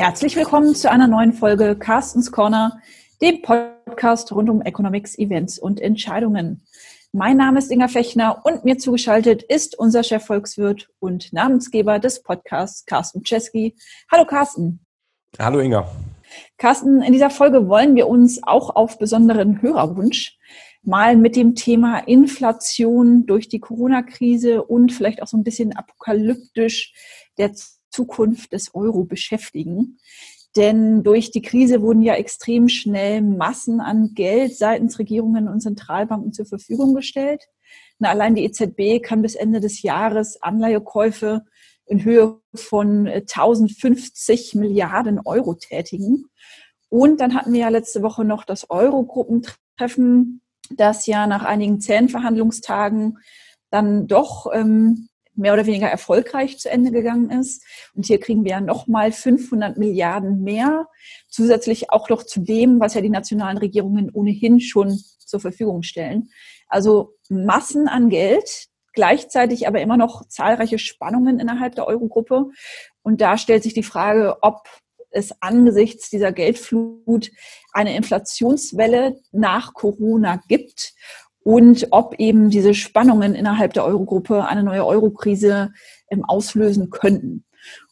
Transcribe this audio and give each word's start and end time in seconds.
Herzlich 0.00 0.34
willkommen 0.34 0.74
zu 0.74 0.90
einer 0.90 1.06
neuen 1.06 1.34
Folge 1.34 1.76
Carstens 1.76 2.32
Corner, 2.32 2.80
dem 3.20 3.42
Podcast 3.42 4.32
rund 4.32 4.48
um 4.48 4.62
Economics, 4.62 5.18
Events 5.18 5.58
und 5.58 5.78
Entscheidungen. 5.78 6.62
Mein 7.12 7.36
Name 7.36 7.58
ist 7.58 7.70
Inga 7.70 7.86
Fechner 7.86 8.40
und 8.44 8.64
mir 8.64 8.78
zugeschaltet 8.78 9.42
ist 9.42 9.78
unser 9.78 10.02
Chefvolkswirt 10.02 10.88
und 11.00 11.34
Namensgeber 11.34 11.98
des 11.98 12.22
Podcasts, 12.22 12.86
Carsten 12.86 13.24
Czeski. 13.24 13.76
Hallo 14.10 14.24
Carsten. 14.24 14.80
Hallo 15.38 15.60
Inga. 15.60 15.86
Carsten, 16.56 17.02
in 17.02 17.12
dieser 17.12 17.28
Folge 17.28 17.68
wollen 17.68 17.94
wir 17.94 18.08
uns 18.08 18.42
auch 18.42 18.74
auf 18.74 18.98
besonderen 18.98 19.60
Hörerwunsch 19.60 20.38
mal 20.82 21.14
mit 21.14 21.36
dem 21.36 21.54
Thema 21.54 21.98
Inflation 21.98 23.26
durch 23.26 23.48
die 23.48 23.60
Corona-Krise 23.60 24.62
und 24.62 24.94
vielleicht 24.94 25.22
auch 25.22 25.26
so 25.26 25.36
ein 25.36 25.44
bisschen 25.44 25.76
apokalyptisch 25.76 26.94
der 27.36 27.52
Zukunft 27.90 28.52
des 28.52 28.74
Euro 28.74 29.04
beschäftigen. 29.04 29.98
Denn 30.56 31.02
durch 31.02 31.30
die 31.30 31.42
Krise 31.42 31.80
wurden 31.80 32.02
ja 32.02 32.14
extrem 32.14 32.68
schnell 32.68 33.22
Massen 33.22 33.80
an 33.80 34.14
Geld 34.14 34.56
seitens 34.56 34.98
Regierungen 34.98 35.48
und 35.48 35.60
Zentralbanken 35.60 36.32
zur 36.32 36.46
Verfügung 36.46 36.94
gestellt. 36.94 37.44
Na, 37.98 38.10
allein 38.10 38.34
die 38.34 38.44
EZB 38.44 39.02
kann 39.02 39.22
bis 39.22 39.36
Ende 39.36 39.60
des 39.60 39.82
Jahres 39.82 40.42
Anleihekäufe 40.42 41.44
in 41.86 42.04
Höhe 42.04 42.40
von 42.54 43.06
1050 43.06 44.54
Milliarden 44.54 45.20
Euro 45.24 45.54
tätigen. 45.54 46.24
Und 46.88 47.20
dann 47.20 47.34
hatten 47.34 47.52
wir 47.52 47.60
ja 47.60 47.68
letzte 47.68 48.02
Woche 48.02 48.24
noch 48.24 48.44
das 48.44 48.70
Euro-Gruppentreffen, 48.70 50.40
das 50.70 51.06
ja 51.06 51.26
nach 51.26 51.44
einigen 51.44 51.80
zähen 51.80 52.08
Verhandlungstagen 52.08 53.18
dann 53.70 54.08
doch 54.08 54.46
ähm, 54.52 55.08
mehr 55.34 55.52
oder 55.52 55.66
weniger 55.66 55.88
erfolgreich 55.88 56.58
zu 56.58 56.70
Ende 56.70 56.90
gegangen 56.90 57.30
ist. 57.30 57.64
Und 57.94 58.06
hier 58.06 58.20
kriegen 58.20 58.44
wir 58.44 58.52
ja 58.52 58.60
nochmal 58.60 59.12
500 59.12 59.78
Milliarden 59.78 60.42
mehr, 60.42 60.86
zusätzlich 61.28 61.90
auch 61.90 62.08
noch 62.08 62.22
zu 62.22 62.40
dem, 62.40 62.80
was 62.80 62.94
ja 62.94 63.00
die 63.00 63.10
nationalen 63.10 63.58
Regierungen 63.58 64.10
ohnehin 64.12 64.60
schon 64.60 64.98
zur 65.18 65.40
Verfügung 65.40 65.82
stellen. 65.82 66.30
Also 66.68 67.14
Massen 67.28 67.88
an 67.88 68.08
Geld, 68.08 68.66
gleichzeitig 68.92 69.66
aber 69.66 69.80
immer 69.80 69.96
noch 69.96 70.26
zahlreiche 70.28 70.78
Spannungen 70.78 71.38
innerhalb 71.38 71.74
der 71.74 71.86
Eurogruppe. 71.86 72.46
Und 73.02 73.20
da 73.20 73.38
stellt 73.38 73.62
sich 73.62 73.74
die 73.74 73.82
Frage, 73.82 74.38
ob 74.42 74.68
es 75.10 75.42
angesichts 75.42 76.10
dieser 76.10 76.32
Geldflut 76.32 77.30
eine 77.72 77.96
Inflationswelle 77.96 79.20
nach 79.32 79.74
Corona 79.74 80.40
gibt 80.48 80.94
und 81.50 81.88
ob 81.90 82.14
eben 82.18 82.48
diese 82.48 82.74
Spannungen 82.74 83.34
innerhalb 83.34 83.72
der 83.72 83.84
Eurogruppe 83.84 84.46
eine 84.46 84.62
neue 84.62 84.86
Eurokrise 84.86 85.72
ähm, 86.08 86.24
auslösen 86.24 86.90
könnten. 86.90 87.44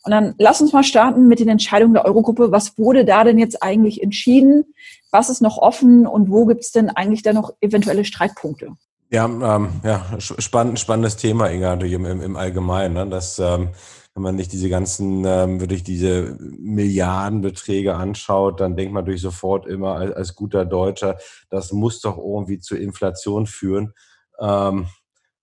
Und 0.04 0.12
dann 0.12 0.36
lass 0.38 0.60
uns 0.60 0.72
mal 0.72 0.84
starten 0.84 1.26
mit 1.26 1.40
den 1.40 1.48
Entscheidungen 1.48 1.92
der 1.92 2.04
Eurogruppe. 2.04 2.52
Was 2.52 2.78
wurde 2.78 3.04
da 3.04 3.24
denn 3.24 3.36
jetzt 3.36 3.60
eigentlich 3.60 4.00
entschieden? 4.00 4.64
Was 5.10 5.28
ist 5.28 5.42
noch 5.42 5.58
offen 5.58 6.06
und 6.06 6.30
wo 6.30 6.46
gibt 6.46 6.62
es 6.62 6.70
denn 6.70 6.88
eigentlich 6.88 7.22
da 7.22 7.32
noch 7.32 7.50
eventuelle 7.60 8.04
Streitpunkte? 8.04 8.68
Ja, 9.10 9.24
ähm, 9.24 9.70
ja 9.82 10.06
spann 10.20 10.76
spannendes 10.76 11.16
Thema, 11.16 11.50
Inga, 11.50 11.74
im, 11.74 12.04
im 12.04 12.36
Allgemeinen. 12.36 12.94
Ne? 12.94 13.06
Das 13.08 13.40
ähm, 13.40 13.70
wenn 14.18 14.22
man 14.24 14.34
nicht 14.34 14.52
diese 14.52 14.68
ganzen, 14.68 15.24
ähm, 15.24 15.60
wirklich 15.60 15.84
diese 15.84 16.36
Milliardenbeträge 16.40 17.94
anschaut, 17.94 18.58
dann 18.58 18.74
denkt 18.74 18.92
man 18.92 19.04
durch 19.04 19.20
sofort 19.20 19.64
immer 19.64 19.94
als, 19.94 20.12
als, 20.12 20.34
guter 20.34 20.64
Deutscher, 20.64 21.18
das 21.50 21.70
muss 21.70 22.00
doch 22.00 22.18
irgendwie 22.18 22.58
zur 22.58 22.80
Inflation 22.80 23.46
führen. 23.46 23.94
Ähm, 24.40 24.88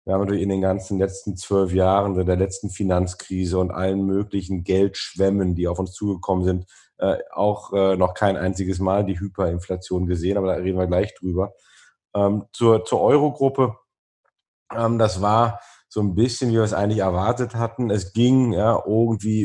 wir 0.04 0.14
haben 0.14 0.20
natürlich 0.20 0.44
in 0.44 0.50
den 0.50 0.60
ganzen 0.60 1.00
letzten 1.00 1.38
zwölf 1.38 1.72
Jahren, 1.72 2.16
der 2.26 2.36
letzten 2.36 2.70
Finanzkrise 2.70 3.60
und 3.60 3.72
allen 3.72 4.06
möglichen 4.06 4.66
Geldschwämmen, 4.66 5.56
die 5.56 5.70
auf 5.70 5.80
uns 5.80 5.94
zugekommen 5.94 6.44
sind, 6.44 6.66
äh, 6.98 7.20
auch 7.32 7.72
äh, 7.72 7.96
noch 7.96 8.14
kein 8.14 8.36
einziges 8.36 8.80
Mal 8.80 9.06
die 9.06 9.18
Hyperinflation 9.18 10.06
gesehen, 10.06 10.38
aber 10.38 10.48
da 10.48 10.54
reden 10.56 10.78
wir 10.78 10.88
gleich 10.88 11.16
drüber. 11.16 11.54
Ähm, 12.14 12.44
zur, 12.52 12.84
zur 12.84 13.00
Eurogruppe, 13.00 13.78
ähm, 14.76 15.00
das 15.00 15.22
war 15.22 15.62
so 15.96 16.02
ein 16.02 16.14
bisschen, 16.14 16.50
wie 16.50 16.56
wir 16.56 16.64
es 16.64 16.74
eigentlich 16.74 17.00
erwartet 17.00 17.56
hatten. 17.56 17.90
Es 17.90 18.12
ging 18.12 18.52
ja 18.52 18.84
irgendwie 18.86 19.44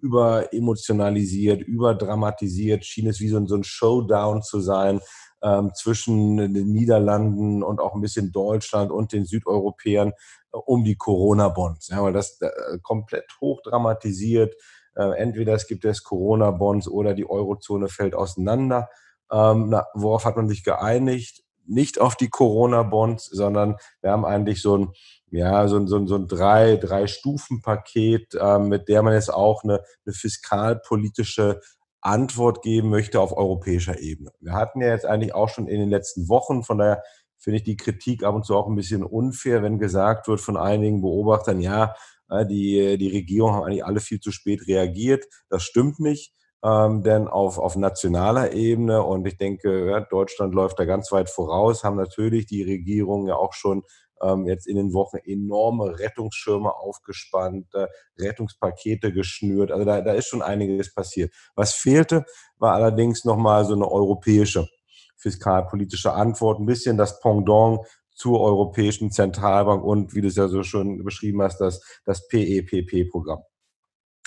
über 0.00 0.50
emotionalisiert, 0.50 1.60
überdramatisiert, 1.60 2.86
schien 2.86 3.06
es 3.06 3.20
wie 3.20 3.28
so 3.28 3.36
ein, 3.36 3.46
so 3.46 3.56
ein 3.56 3.64
Showdown 3.64 4.40
zu 4.42 4.60
sein 4.60 5.02
ähm, 5.42 5.72
zwischen 5.74 6.38
den 6.38 6.72
Niederlanden 6.72 7.62
und 7.62 7.80
auch 7.80 7.94
ein 7.94 8.00
bisschen 8.00 8.32
Deutschland 8.32 8.90
und 8.90 9.12
den 9.12 9.26
Südeuropäern 9.26 10.08
äh, 10.08 10.56
um 10.56 10.84
die 10.84 10.96
Corona-Bonds. 10.96 11.88
Ja, 11.88 12.02
weil 12.02 12.14
das 12.14 12.40
äh, 12.40 12.48
komplett 12.82 13.26
hochdramatisiert. 13.38 14.54
Äh, 14.96 15.18
entweder 15.18 15.52
es 15.52 15.66
gibt 15.66 15.84
es 15.84 16.02
Corona-Bonds 16.02 16.88
oder 16.88 17.12
die 17.12 17.28
Eurozone 17.28 17.88
fällt 17.88 18.14
auseinander. 18.14 18.88
Ähm, 19.30 19.66
na, 19.68 19.84
worauf 19.92 20.24
hat 20.24 20.36
man 20.36 20.48
sich 20.48 20.64
geeinigt? 20.64 21.42
Nicht 21.66 22.00
auf 22.00 22.16
die 22.16 22.30
Corona-Bonds, 22.30 23.26
sondern 23.26 23.76
wir 24.00 24.12
haben 24.12 24.24
eigentlich 24.24 24.62
so 24.62 24.78
ein 24.78 24.92
ja, 25.30 25.68
so, 25.68 25.86
so, 25.86 26.06
so 26.06 26.16
ein 26.16 26.26
drei, 26.26 26.76
drei 26.76 27.06
Stufen-Paket, 27.06 28.34
äh, 28.34 28.58
mit 28.58 28.88
der 28.88 29.02
man 29.02 29.14
jetzt 29.14 29.32
auch 29.32 29.64
eine, 29.64 29.80
eine 30.04 30.12
fiskalpolitische 30.12 31.60
Antwort 32.00 32.62
geben 32.62 32.90
möchte 32.90 33.20
auf 33.20 33.36
europäischer 33.36 34.00
Ebene. 34.00 34.30
Wir 34.40 34.54
hatten 34.54 34.80
ja 34.80 34.88
jetzt 34.88 35.06
eigentlich 35.06 35.34
auch 35.34 35.48
schon 35.48 35.68
in 35.68 35.80
den 35.80 35.90
letzten 35.90 36.28
Wochen, 36.28 36.62
von 36.62 36.78
daher 36.78 37.02
finde 37.38 37.58
ich 37.58 37.64
die 37.64 37.76
Kritik 37.76 38.22
ab 38.22 38.34
und 38.34 38.44
zu 38.44 38.56
auch 38.56 38.66
ein 38.66 38.76
bisschen 38.76 39.04
unfair, 39.04 39.62
wenn 39.62 39.78
gesagt 39.78 40.28
wird 40.28 40.40
von 40.40 40.56
einigen 40.56 41.00
Beobachtern, 41.00 41.60
ja, 41.60 41.94
äh, 42.30 42.46
die, 42.46 42.98
die 42.98 43.08
Regierung 43.10 43.54
haben 43.54 43.64
eigentlich 43.64 43.84
alle 43.84 44.00
viel 44.00 44.20
zu 44.20 44.32
spät 44.32 44.66
reagiert. 44.66 45.26
Das 45.48 45.62
stimmt 45.62 46.00
nicht. 46.00 46.34
Ähm, 46.62 47.02
denn 47.02 47.26
auf, 47.26 47.58
auf 47.58 47.74
nationaler 47.76 48.52
Ebene, 48.52 49.02
und 49.02 49.26
ich 49.26 49.38
denke, 49.38 49.90
ja, 49.90 50.00
Deutschland 50.00 50.54
läuft 50.54 50.78
da 50.78 50.84
ganz 50.84 51.10
weit 51.10 51.30
voraus, 51.30 51.84
haben 51.84 51.96
natürlich 51.96 52.44
die 52.44 52.62
Regierungen 52.62 53.28
ja 53.28 53.36
auch 53.36 53.54
schon 53.54 53.82
ähm, 54.22 54.46
jetzt 54.46 54.66
in 54.66 54.76
den 54.76 54.92
Wochen 54.92 55.18
enorme 55.18 55.98
Rettungsschirme 55.98 56.72
aufgespannt, 56.74 57.66
äh, 57.74 57.86
Rettungspakete 58.18 59.12
geschnürt. 59.12 59.72
Also 59.72 59.84
da, 59.84 60.00
da 60.00 60.12
ist 60.12 60.28
schon 60.28 60.42
einiges 60.42 60.94
passiert. 60.94 61.32
Was 61.54 61.74
fehlte, 61.74 62.24
war 62.58 62.74
allerdings 62.74 63.24
nochmal 63.24 63.64
so 63.64 63.74
eine 63.74 63.90
europäische 63.90 64.68
fiskalpolitische 65.16 66.12
Antwort, 66.12 66.60
ein 66.60 66.66
bisschen 66.66 66.96
das 66.96 67.20
Pendant 67.20 67.80
zur 68.14 68.40
Europäischen 68.40 69.10
Zentralbank 69.10 69.82
und, 69.84 70.14
wie 70.14 70.20
du 70.20 70.28
es 70.28 70.36
ja 70.36 70.48
so 70.48 70.62
schon 70.62 71.04
beschrieben 71.04 71.42
hast, 71.42 71.58
das, 71.60 71.82
das 72.04 72.26
PEPP-Programm. 72.28 73.42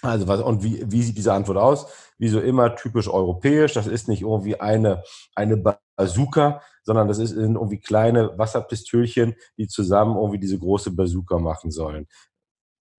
Also 0.02 0.28
was, 0.28 0.42
und 0.42 0.64
wie, 0.64 0.84
wie 0.92 1.02
sieht 1.02 1.18
diese 1.18 1.34
Antwort 1.34 1.58
aus? 1.58 1.88
Wie 2.18 2.28
so 2.28 2.40
immer 2.40 2.76
typisch 2.76 3.08
europäisch. 3.08 3.74
Das 3.74 3.88
ist 3.88 4.08
nicht 4.08 4.22
irgendwie 4.22 4.59
eine, 4.59 5.03
eine 5.34 5.58
Bazooka, 5.96 6.62
sondern 6.84 7.08
das 7.08 7.18
ist 7.18 7.34
irgendwie 7.34 7.80
kleine 7.80 8.38
Wasserpistölchen, 8.38 9.36
die 9.58 9.68
zusammen 9.68 10.16
irgendwie 10.16 10.40
diese 10.40 10.60
große 10.60 10.92
Bazooka 10.92 11.40
machen 11.40 11.72
sollen. 11.72 12.08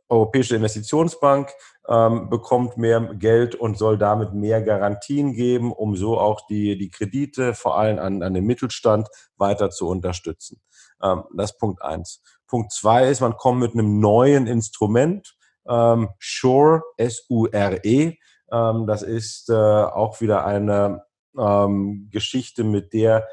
Europäische 0.08 0.56
Investitionsbank 0.56 1.50
ähm, 1.88 2.28
bekommt 2.28 2.76
mehr 2.76 3.00
Geld 3.14 3.54
und 3.54 3.78
soll 3.78 3.96
damit 3.96 4.34
mehr 4.34 4.62
Garantien 4.62 5.32
geben, 5.32 5.72
um 5.72 5.96
so 5.96 6.18
auch 6.18 6.46
die, 6.46 6.76
die 6.76 6.90
Kredite, 6.90 7.54
vor 7.54 7.78
allem 7.78 7.98
an, 7.98 8.22
an 8.22 8.34
den 8.34 8.44
Mittelstand, 8.44 9.08
weiter 9.36 9.70
zu 9.70 9.88
unterstützen. 9.88 10.60
Ähm, 11.02 11.24
das 11.34 11.52
ist 11.52 11.58
Punkt 11.58 11.82
eins. 11.82 12.22
Punkt 12.46 12.72
zwei 12.72 13.08
ist, 13.08 13.20
man 13.20 13.36
kommt 13.36 13.60
mit 13.60 13.72
einem 13.72 13.98
neuen 13.98 14.46
Instrument, 14.46 15.36
ähm, 15.66 16.10
Sure, 16.20 16.82
S-U-R-E. 16.98 18.18
Ähm, 18.52 18.86
das 18.86 19.02
ist 19.02 19.48
äh, 19.48 19.54
auch 19.54 20.20
wieder 20.20 20.44
eine 20.44 21.02
ähm, 21.36 22.08
Geschichte, 22.10 22.62
mit 22.62 22.92
der 22.92 23.26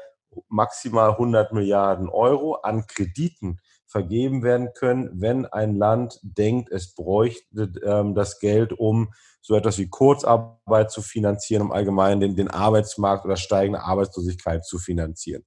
maximal 0.48 1.10
100 1.10 1.52
Milliarden 1.52 2.08
Euro 2.08 2.54
an 2.54 2.86
Krediten 2.86 3.58
vergeben 3.86 4.42
werden 4.42 4.70
können, 4.74 5.10
wenn 5.20 5.46
ein 5.46 5.76
Land 5.76 6.18
denkt, 6.22 6.70
es 6.72 6.94
bräuchte 6.94 7.72
ähm, 7.84 8.14
das 8.14 8.40
Geld, 8.40 8.72
um 8.72 9.12
so 9.42 9.54
etwas 9.54 9.78
wie 9.78 9.88
Kurzarbeit 9.88 10.90
zu 10.90 11.02
finanzieren, 11.02 11.62
um 11.62 11.72
allgemein 11.72 12.20
den, 12.20 12.34
den 12.34 12.48
Arbeitsmarkt 12.48 13.24
oder 13.24 13.36
steigende 13.36 13.82
Arbeitslosigkeit 13.82 14.64
zu 14.64 14.78
finanzieren. 14.78 15.44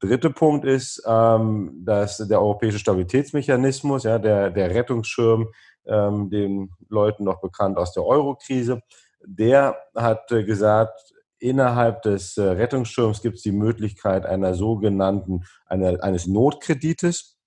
Dritter 0.00 0.30
Punkt 0.30 0.64
ist, 0.64 1.02
ähm, 1.06 1.82
dass 1.84 2.18
der 2.18 2.40
europäische 2.40 2.78
Stabilitätsmechanismus, 2.78 4.04
ja, 4.04 4.18
der, 4.18 4.50
der 4.50 4.70
Rettungsschirm, 4.70 5.48
ähm, 5.86 6.30
den 6.30 6.70
Leuten 6.88 7.24
noch 7.24 7.40
bekannt 7.40 7.76
aus 7.78 7.92
der 7.92 8.04
Eurokrise. 8.04 8.80
Der 9.26 9.76
hat 9.94 10.30
äh, 10.32 10.44
gesagt, 10.44 11.12
innerhalb 11.38 12.02
des 12.02 12.36
äh, 12.36 12.42
Rettungsschirms 12.42 13.22
gibt 13.22 13.36
es 13.36 13.42
die 13.42 13.52
Möglichkeit 13.52 14.26
einer 14.26 14.54
sogenannten, 14.54 15.44
einer, 15.66 16.02
eines 16.02 16.26
Notkredites, 16.26 17.38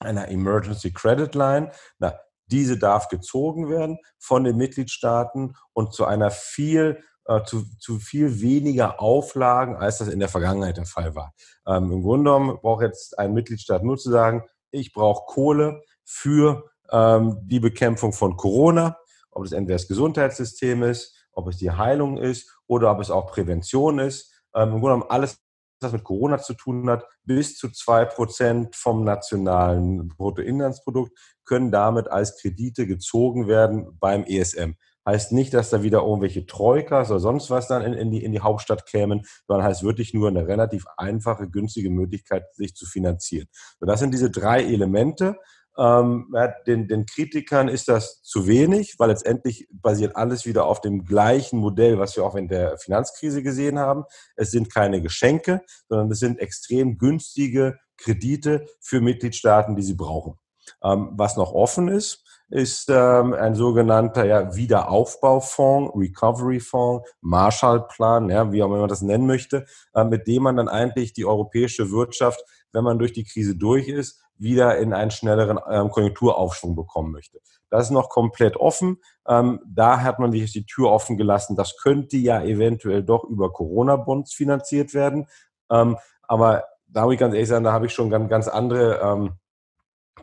einer 0.00 0.28
Emergency 0.28 0.92
Credit 0.92 1.34
Line. 1.34 1.72
Na, 1.98 2.18
diese 2.46 2.78
darf 2.78 3.08
gezogen 3.08 3.68
werden 3.68 3.98
von 4.18 4.44
den 4.44 4.56
Mitgliedstaaten 4.56 5.54
und 5.72 5.92
zu 5.92 6.04
einer 6.04 6.30
viel 6.30 7.02
äh, 7.28 7.44
zu, 7.44 7.64
zu 7.78 7.98
viel 7.98 8.40
weniger 8.40 9.00
Auflagen, 9.00 9.76
als 9.76 9.98
das 9.98 10.08
in 10.08 10.18
der 10.18 10.30
Vergangenheit 10.30 10.78
der 10.78 10.86
Fall 10.86 11.14
war. 11.14 11.34
Ähm, 11.66 11.92
Im 11.92 12.02
Grunde 12.02 12.30
genommen 12.30 12.58
braucht 12.60 12.82
jetzt 12.82 13.18
ein 13.18 13.34
Mitgliedstaat 13.34 13.84
nur 13.84 13.98
zu 13.98 14.10
sagen, 14.10 14.44
ich 14.70 14.92
brauche 14.92 15.26
Kohle 15.26 15.82
für 16.04 16.70
ähm, 16.90 17.38
die 17.42 17.60
Bekämpfung 17.60 18.14
von 18.14 18.36
Corona, 18.36 18.96
ob 19.30 19.44
das 19.44 19.52
entweder 19.52 19.76
das 19.76 19.88
Gesundheitssystem 19.88 20.82
ist, 20.82 21.17
ob 21.38 21.48
es 21.48 21.56
die 21.56 21.70
Heilung 21.70 22.18
ist 22.18 22.58
oder 22.66 22.90
ob 22.90 23.00
es 23.00 23.10
auch 23.10 23.30
Prävention 23.30 24.00
ist. 24.00 24.42
Ähm, 24.54 24.74
Im 24.74 24.80
Grunde 24.80 24.96
genommen 24.96 25.10
alles, 25.10 25.38
was 25.80 25.92
mit 25.92 26.02
Corona 26.02 26.38
zu 26.38 26.54
tun 26.54 26.90
hat, 26.90 27.06
bis 27.22 27.56
zu 27.56 27.70
zwei 27.70 28.04
Prozent 28.04 28.74
vom 28.74 29.04
nationalen 29.04 30.08
Bruttoinlandsprodukt 30.08 31.16
können 31.44 31.70
damit 31.70 32.08
als 32.08 32.36
Kredite 32.40 32.88
gezogen 32.88 33.46
werden 33.46 33.96
beim 34.00 34.24
ESM. 34.24 34.72
Heißt 35.06 35.32
nicht, 35.32 35.54
dass 35.54 35.70
da 35.70 35.82
wieder 35.84 36.00
irgendwelche 36.00 36.44
Troikas 36.44 37.10
oder 37.10 37.20
sonst 37.20 37.48
was 37.50 37.68
dann 37.68 37.82
in, 37.82 37.94
in, 37.94 38.10
die, 38.10 38.24
in 38.24 38.32
die 38.32 38.40
Hauptstadt 38.40 38.84
kämen, 38.84 39.22
sondern 39.46 39.64
heißt 39.64 39.84
wirklich 39.84 40.12
nur 40.12 40.28
eine 40.28 40.46
relativ 40.48 40.84
einfache, 40.96 41.48
günstige 41.48 41.88
Möglichkeit, 41.88 42.44
sich 42.54 42.74
zu 42.74 42.84
finanzieren. 42.84 43.46
So, 43.78 43.86
das 43.86 44.00
sind 44.00 44.12
diese 44.12 44.30
drei 44.30 44.64
Elemente. 44.64 45.36
Ähm, 45.78 46.34
den, 46.66 46.88
den 46.88 47.06
Kritikern 47.06 47.68
ist 47.68 47.88
das 47.88 48.20
zu 48.22 48.48
wenig, 48.48 48.98
weil 48.98 49.10
letztendlich 49.10 49.68
basiert 49.70 50.16
alles 50.16 50.44
wieder 50.44 50.66
auf 50.66 50.80
dem 50.80 51.04
gleichen 51.04 51.60
Modell, 51.60 51.98
was 51.98 52.16
wir 52.16 52.24
auch 52.24 52.34
in 52.34 52.48
der 52.48 52.78
Finanzkrise 52.78 53.42
gesehen 53.42 53.78
haben. 53.78 54.04
Es 54.34 54.50
sind 54.50 54.74
keine 54.74 55.00
Geschenke, 55.00 55.62
sondern 55.88 56.10
es 56.10 56.18
sind 56.18 56.40
extrem 56.40 56.98
günstige 56.98 57.78
Kredite 57.96 58.66
für 58.80 59.00
Mitgliedstaaten, 59.00 59.76
die 59.76 59.82
sie 59.82 59.94
brauchen. 59.94 60.34
Ähm, 60.82 61.10
was 61.12 61.36
noch 61.36 61.52
offen 61.52 61.88
ist, 61.88 62.24
ist 62.50 62.88
ähm, 62.88 63.34
ein 63.34 63.54
sogenannter 63.54 64.24
ja, 64.24 64.54
Wiederaufbaufonds, 64.54 65.92
Recovery 65.94 66.60
Fonds, 66.60 67.08
Marshallplan, 67.20 68.30
ja, 68.30 68.50
wie 68.52 68.62
auch 68.62 68.66
immer 68.66 68.78
man 68.78 68.88
das 68.88 69.02
nennen 69.02 69.26
möchte, 69.26 69.66
äh, 69.94 70.04
mit 70.04 70.26
dem 70.26 70.44
man 70.44 70.56
dann 70.56 70.68
eigentlich 70.68 71.12
die 71.12 71.26
europäische 71.26 71.90
Wirtschaft, 71.90 72.42
wenn 72.72 72.84
man 72.84 72.98
durch 72.98 73.12
die 73.12 73.24
Krise 73.24 73.56
durch 73.56 73.88
ist, 73.88 74.22
wieder 74.38 74.78
in 74.78 74.92
einen 74.92 75.10
schnelleren 75.10 75.58
ähm, 75.70 75.90
Konjunkturaufschwung 75.90 76.74
bekommen 76.76 77.12
möchte. 77.12 77.40
Das 77.70 77.84
ist 77.84 77.90
noch 77.90 78.08
komplett 78.08 78.56
offen. 78.56 78.98
Ähm, 79.26 79.60
da 79.66 80.00
hat 80.00 80.18
man 80.18 80.32
sich 80.32 80.52
die 80.52 80.64
Tür 80.64 80.90
offen 80.90 81.16
gelassen. 81.16 81.56
Das 81.56 81.76
könnte 81.76 82.16
ja 82.16 82.42
eventuell 82.42 83.02
doch 83.02 83.24
über 83.24 83.52
Corona-Bonds 83.52 84.32
finanziert 84.32 84.94
werden. 84.94 85.26
Ähm, 85.70 85.98
aber 86.22 86.64
da 86.86 87.04
muss 87.04 87.14
ich 87.14 87.20
ganz 87.20 87.34
ehrlich 87.34 87.48
sagen, 87.48 87.64
da 87.64 87.72
habe 87.72 87.86
ich 87.86 87.92
schon 87.92 88.10
ganz, 88.10 88.30
ganz 88.30 88.48
andere 88.48 89.00
ähm, 89.00 89.32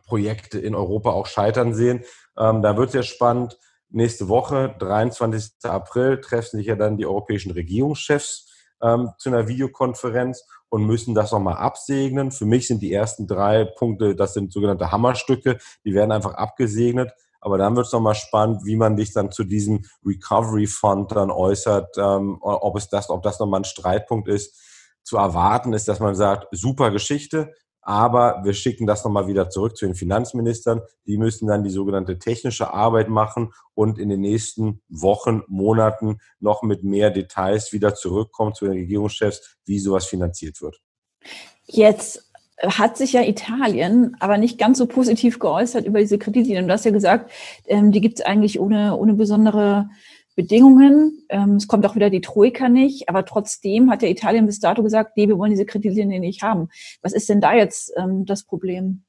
Projekte 0.08 0.60
in 0.60 0.76
Europa 0.76 1.12
auch 1.12 1.28
scheitern 1.28 1.74
sehen. 1.74 2.04
Ähm, 2.38 2.62
da 2.62 2.78
wird 2.78 2.90
es 2.90 2.96
ja 2.96 3.04
spannend. 3.04 3.58
Nächste 3.90 4.28
Woche, 4.28 4.76
23. 4.80 5.54
April, 5.64 6.20
treffen 6.20 6.58
sich 6.58 6.68
ja 6.68 6.76
dann 6.76 6.98
die 6.98 7.06
europäischen 7.06 7.52
Regierungschefs 7.52 8.52
ähm, 8.82 9.12
zu 9.18 9.30
einer 9.30 9.48
Videokonferenz 9.48 10.46
und 10.76 10.86
müssen 10.86 11.16
das 11.16 11.32
nochmal 11.32 11.56
absegnen. 11.56 12.32
Für 12.32 12.44
mich 12.44 12.68
sind 12.68 12.82
die 12.82 12.92
ersten 12.92 13.28
drei 13.28 13.64
Punkte, 13.64 14.14
das 14.14 14.34
sind 14.34 14.52
sogenannte 14.52 14.92
Hammerstücke, 14.92 15.58
die 15.86 15.94
werden 15.94 16.12
einfach 16.12 16.34
abgesegnet. 16.34 17.14
Aber 17.40 17.58
dann 17.58 17.78
wird 17.78 17.86
es 17.86 17.94
nochmal 17.94 18.16
spannend, 18.16 18.66
wie 18.66 18.76
man 18.76 18.98
sich 18.98 19.14
dann 19.14 19.32
zu 19.32 19.46
diesem 19.46 19.86
Recovery 20.06 20.68
Fund 20.68 21.14
dann 21.14 21.32
äußert, 21.32 21.96
ähm, 21.98 22.40
ob 22.42 22.76
es 22.76 22.90
das, 22.90 23.10
ob 23.10 23.24
das 23.24 23.40
nochmal 23.40 23.62
ein 23.62 23.64
Streitpunkt 23.64 24.28
ist. 24.28 24.54
Zu 25.02 25.16
erwarten 25.16 25.72
ist, 25.72 25.88
dass 25.88 26.02
man 26.02 26.14
sagt, 26.14 26.48
super 26.52 26.92
Geschichte, 26.92 27.54
aber 27.86 28.42
wir 28.44 28.54
schicken 28.54 28.88
das 28.88 29.06
nochmal 29.06 29.28
wieder 29.28 29.50
zurück 29.50 29.78
zu 29.78 29.86
den 29.86 29.94
Finanzministern. 29.94 30.82
Die 31.06 31.20
müssen 31.20 31.48
dann 31.48 31.64
die 31.64 31.70
sogenannte 31.70 32.18
technische 32.18 32.74
Arbeit 32.74 33.10
machen 33.10 33.54
und 33.76 34.00
in 34.00 34.10
den 34.10 34.22
nächsten 34.22 34.82
Wochen, 34.90 35.44
Monaten 35.48 36.18
noch 36.40 36.64
mit 36.64 36.84
mehr 36.84 37.12
Details 37.12 37.72
wieder 37.74 37.94
zurückkommen 37.94 38.56
zu 38.56 38.66
den 38.66 38.74
Regierungschefs, 38.74 39.58
wie 39.66 39.78
sowas 39.78 40.08
finanziert 40.08 40.62
wird. 40.62 40.82
Jetzt 41.66 42.32
hat 42.62 42.98
sich 42.98 43.14
ja 43.14 43.22
Italien 43.22 44.16
aber 44.20 44.38
nicht 44.38 44.58
ganz 44.58 44.80
so 44.80 44.88
positiv 44.88 45.38
geäußert 45.38 45.86
über 45.86 46.00
diese 46.00 46.18
Kreditlinien. 46.18 46.68
Du 46.68 46.74
hast 46.74 46.86
ja 46.86 46.92
gesagt, 46.92 47.32
ähm, 47.68 47.92
die 47.92 48.02
gibt 48.02 48.20
es 48.20 48.26
eigentlich 48.26 48.60
ohne, 48.60 48.98
ohne 48.98 49.14
besondere 49.14 49.90
Bedingungen. 50.36 51.26
Ähm, 51.30 51.56
es 51.56 51.68
kommt 51.68 51.86
auch 51.86 51.96
wieder 51.96 52.10
die 52.10 52.22
Troika 52.22 52.70
nicht, 52.70 53.10
aber 53.10 53.26
trotzdem 53.26 53.90
hat 53.90 54.04
ja 54.04 54.10
Italien 54.10 54.46
bis 54.46 54.60
dato 54.60 54.84
gesagt, 54.84 55.18
nee, 55.18 55.28
wir 55.28 55.38
wollen 55.38 55.52
diese 55.52 55.66
Kreditlinie 55.66 56.20
nicht 56.20 56.44
haben. 56.44 56.70
Was 57.02 57.14
ist 57.14 57.30
denn 57.30 57.42
da 57.42 57.54
jetzt 57.54 57.94
ähm, 57.98 58.26
das 58.26 58.44
Problem? 58.44 59.04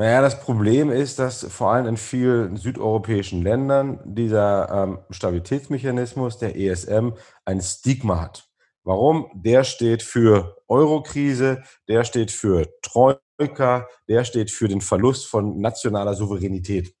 Naja, 0.00 0.22
das 0.22 0.40
Problem 0.40 0.90
ist, 0.90 1.18
dass 1.18 1.44
vor 1.44 1.72
allem 1.72 1.86
in 1.86 1.96
vielen 1.98 2.56
südeuropäischen 2.56 3.42
Ländern 3.42 4.00
dieser 4.04 4.70
ähm, 4.70 4.98
Stabilitätsmechanismus, 5.10 6.38
der 6.38 6.56
ESM, 6.56 7.10
ein 7.44 7.60
Stigma 7.60 8.20
hat. 8.20 8.48
Warum? 8.82 9.30
Der 9.34 9.62
steht 9.62 10.02
für 10.02 10.56
Eurokrise, 10.68 11.62
der 11.86 12.04
steht 12.04 12.30
für 12.30 12.66
Troika, 12.80 13.88
der 14.08 14.24
steht 14.24 14.50
für 14.50 14.68
den 14.68 14.80
Verlust 14.80 15.26
von 15.26 15.60
nationaler 15.60 16.14
Souveränität. 16.14 16.94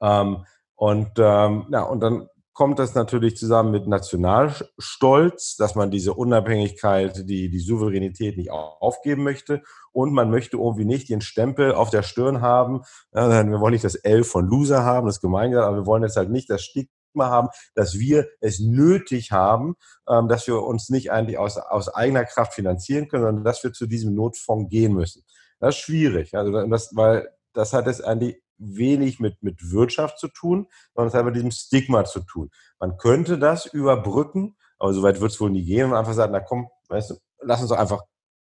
Ähm, 0.00 0.44
und, 0.76 1.10
ähm, 1.18 1.66
ja, 1.72 1.82
und 1.82 2.00
dann 2.00 2.28
kommt 2.56 2.78
das 2.78 2.94
natürlich 2.94 3.36
zusammen 3.36 3.70
mit 3.70 3.86
Nationalstolz, 3.86 5.56
dass 5.56 5.74
man 5.74 5.90
diese 5.90 6.14
Unabhängigkeit, 6.14 7.28
die, 7.28 7.50
die 7.50 7.58
Souveränität 7.60 8.38
nicht 8.38 8.50
aufgeben 8.50 9.24
möchte. 9.24 9.62
Und 9.92 10.14
man 10.14 10.30
möchte 10.30 10.56
irgendwie 10.56 10.86
nicht 10.86 11.10
den 11.10 11.20
Stempel 11.20 11.74
auf 11.74 11.90
der 11.90 12.02
Stirn 12.02 12.40
haben. 12.40 12.80
Wir 13.12 13.60
wollen 13.60 13.74
nicht 13.74 13.84
das 13.84 13.94
L 13.94 14.24
von 14.24 14.46
Loser 14.46 14.84
haben, 14.84 15.06
das 15.06 15.16
ist 15.16 15.20
gemein 15.20 15.50
gesagt, 15.50 15.68
aber 15.68 15.76
wir 15.76 15.86
wollen 15.86 16.02
jetzt 16.02 16.16
halt 16.16 16.30
nicht 16.30 16.48
das 16.48 16.62
Stigma 16.62 17.28
haben, 17.28 17.48
dass 17.74 17.98
wir 17.98 18.26
es 18.40 18.58
nötig 18.58 19.32
haben, 19.32 19.74
ähm, 20.08 20.26
dass 20.26 20.46
wir 20.46 20.62
uns 20.62 20.88
nicht 20.88 21.12
eigentlich 21.12 21.36
aus, 21.36 21.58
aus 21.58 21.90
eigener 21.90 22.24
Kraft 22.24 22.54
finanzieren 22.54 23.08
können, 23.08 23.24
sondern 23.24 23.44
dass 23.44 23.62
wir 23.64 23.74
zu 23.74 23.86
diesem 23.86 24.14
Notfonds 24.14 24.70
gehen 24.70 24.94
müssen. 24.94 25.24
Das 25.60 25.74
ist 25.74 25.82
schwierig, 25.82 26.34
also 26.34 26.52
das, 26.66 26.90
weil 26.94 27.28
das 27.52 27.74
hat 27.74 27.86
es 27.86 28.00
eigentlich 28.00 28.40
wenig 28.58 29.20
mit, 29.20 29.42
mit 29.42 29.70
Wirtschaft 29.70 30.18
zu 30.18 30.28
tun, 30.28 30.66
sondern 30.94 31.08
es 31.08 31.14
hat 31.14 31.24
mit 31.24 31.36
diesem 31.36 31.50
Stigma 31.50 32.04
zu 32.04 32.20
tun. 32.20 32.50
Man 32.78 32.96
könnte 32.96 33.38
das 33.38 33.66
überbrücken, 33.66 34.56
aber 34.78 34.92
soweit 34.92 35.20
wird 35.20 35.32
es 35.32 35.40
wohl 35.40 35.50
nie 35.50 35.64
gehen 35.64 35.90
und 35.90 35.96
einfach 35.96 36.14
sagen, 36.14 36.32
na 36.32 36.40
komm, 36.40 36.68
weißt 36.88 37.10
du, 37.10 37.14
lass 37.40 37.60
uns 37.60 37.70
doch 37.70 37.78
einfach 37.78 38.02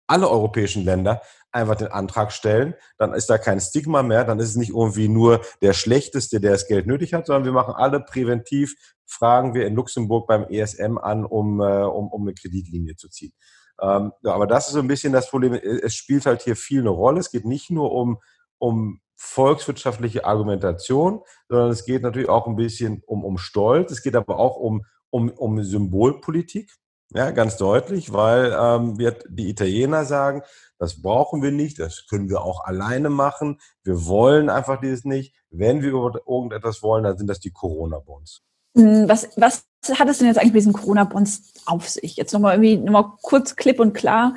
alle 0.06 0.28
europäischen 0.28 0.84
Länder 0.84 1.22
einfach 1.52 1.76
den 1.76 1.88
Antrag 1.88 2.32
stellen, 2.32 2.74
dann 2.98 3.14
ist 3.14 3.30
da 3.30 3.38
kein 3.38 3.60
Stigma 3.60 4.02
mehr, 4.02 4.24
dann 4.24 4.40
ist 4.40 4.50
es 4.50 4.56
nicht 4.56 4.70
irgendwie 4.70 5.08
nur 5.08 5.40
der 5.62 5.72
Schlechteste, 5.72 6.40
der 6.40 6.52
das 6.52 6.66
Geld 6.66 6.86
nötig 6.86 7.14
hat, 7.14 7.26
sondern 7.26 7.44
wir 7.44 7.52
machen 7.52 7.74
alle 7.74 8.00
präventiv, 8.00 8.74
fragen 9.06 9.54
wir 9.54 9.66
in 9.66 9.74
Luxemburg 9.74 10.26
beim 10.26 10.44
ESM 10.48 10.98
an, 10.98 11.24
um, 11.24 11.60
äh, 11.60 11.64
um, 11.64 12.08
um 12.08 12.22
eine 12.22 12.34
Kreditlinie 12.34 12.96
zu 12.96 13.08
ziehen. 13.08 13.32
Ähm, 13.80 14.12
ja, 14.22 14.32
aber 14.32 14.46
das 14.46 14.66
ist 14.66 14.74
so 14.74 14.80
ein 14.80 14.88
bisschen 14.88 15.12
das 15.12 15.30
Problem, 15.30 15.54
es 15.54 15.94
spielt 15.94 16.26
halt 16.26 16.42
hier 16.42 16.56
viel 16.56 16.80
eine 16.80 16.90
Rolle. 16.90 17.20
Es 17.20 17.30
geht 17.30 17.44
nicht 17.44 17.70
nur 17.70 17.92
um, 17.92 18.18
um 18.58 19.00
volkswirtschaftliche 19.22 20.24
Argumentation, 20.24 21.20
sondern 21.46 21.70
es 21.70 21.84
geht 21.84 22.02
natürlich 22.02 22.30
auch 22.30 22.46
ein 22.46 22.56
bisschen 22.56 23.02
um, 23.06 23.22
um 23.22 23.36
Stolz. 23.36 23.92
Es 23.92 24.02
geht 24.02 24.16
aber 24.16 24.38
auch 24.38 24.56
um, 24.56 24.86
um, 25.10 25.28
um 25.28 25.62
Symbolpolitik. 25.62 26.74
Ja, 27.12 27.30
ganz 27.30 27.58
deutlich, 27.58 28.12
weil 28.14 28.56
ähm, 28.58 28.98
wird 28.98 29.26
die 29.28 29.50
Italiener 29.50 30.04
sagen, 30.06 30.42
das 30.78 31.02
brauchen 31.02 31.42
wir 31.42 31.50
nicht, 31.50 31.78
das 31.78 32.06
können 32.08 32.30
wir 32.30 32.40
auch 32.40 32.64
alleine 32.64 33.10
machen. 33.10 33.60
Wir 33.82 34.06
wollen 34.06 34.48
einfach 34.48 34.80
dieses 34.80 35.04
nicht. 35.04 35.34
Wenn 35.50 35.82
wir 35.82 35.90
irgendetwas 35.90 36.82
wollen, 36.82 37.04
dann 37.04 37.18
sind 37.18 37.26
das 37.26 37.40
die 37.40 37.52
Corona-Bonds. 37.52 38.42
Hm, 38.76 39.08
was, 39.08 39.30
was 39.36 39.64
hat 39.98 40.08
es 40.08 40.18
denn 40.18 40.26
jetzt 40.26 40.38
eigentlich 40.38 40.52
mit 40.52 40.60
diesen 40.60 40.72
Corona-Bonds 40.72 41.54
auf 41.66 41.88
sich? 41.88 42.16
Jetzt 42.16 42.32
nochmal 42.32 42.54
irgendwie 42.54 42.76
nochmal 42.76 43.12
kurz 43.22 43.56
klipp 43.56 43.80
und 43.80 43.94
klar. 43.94 44.34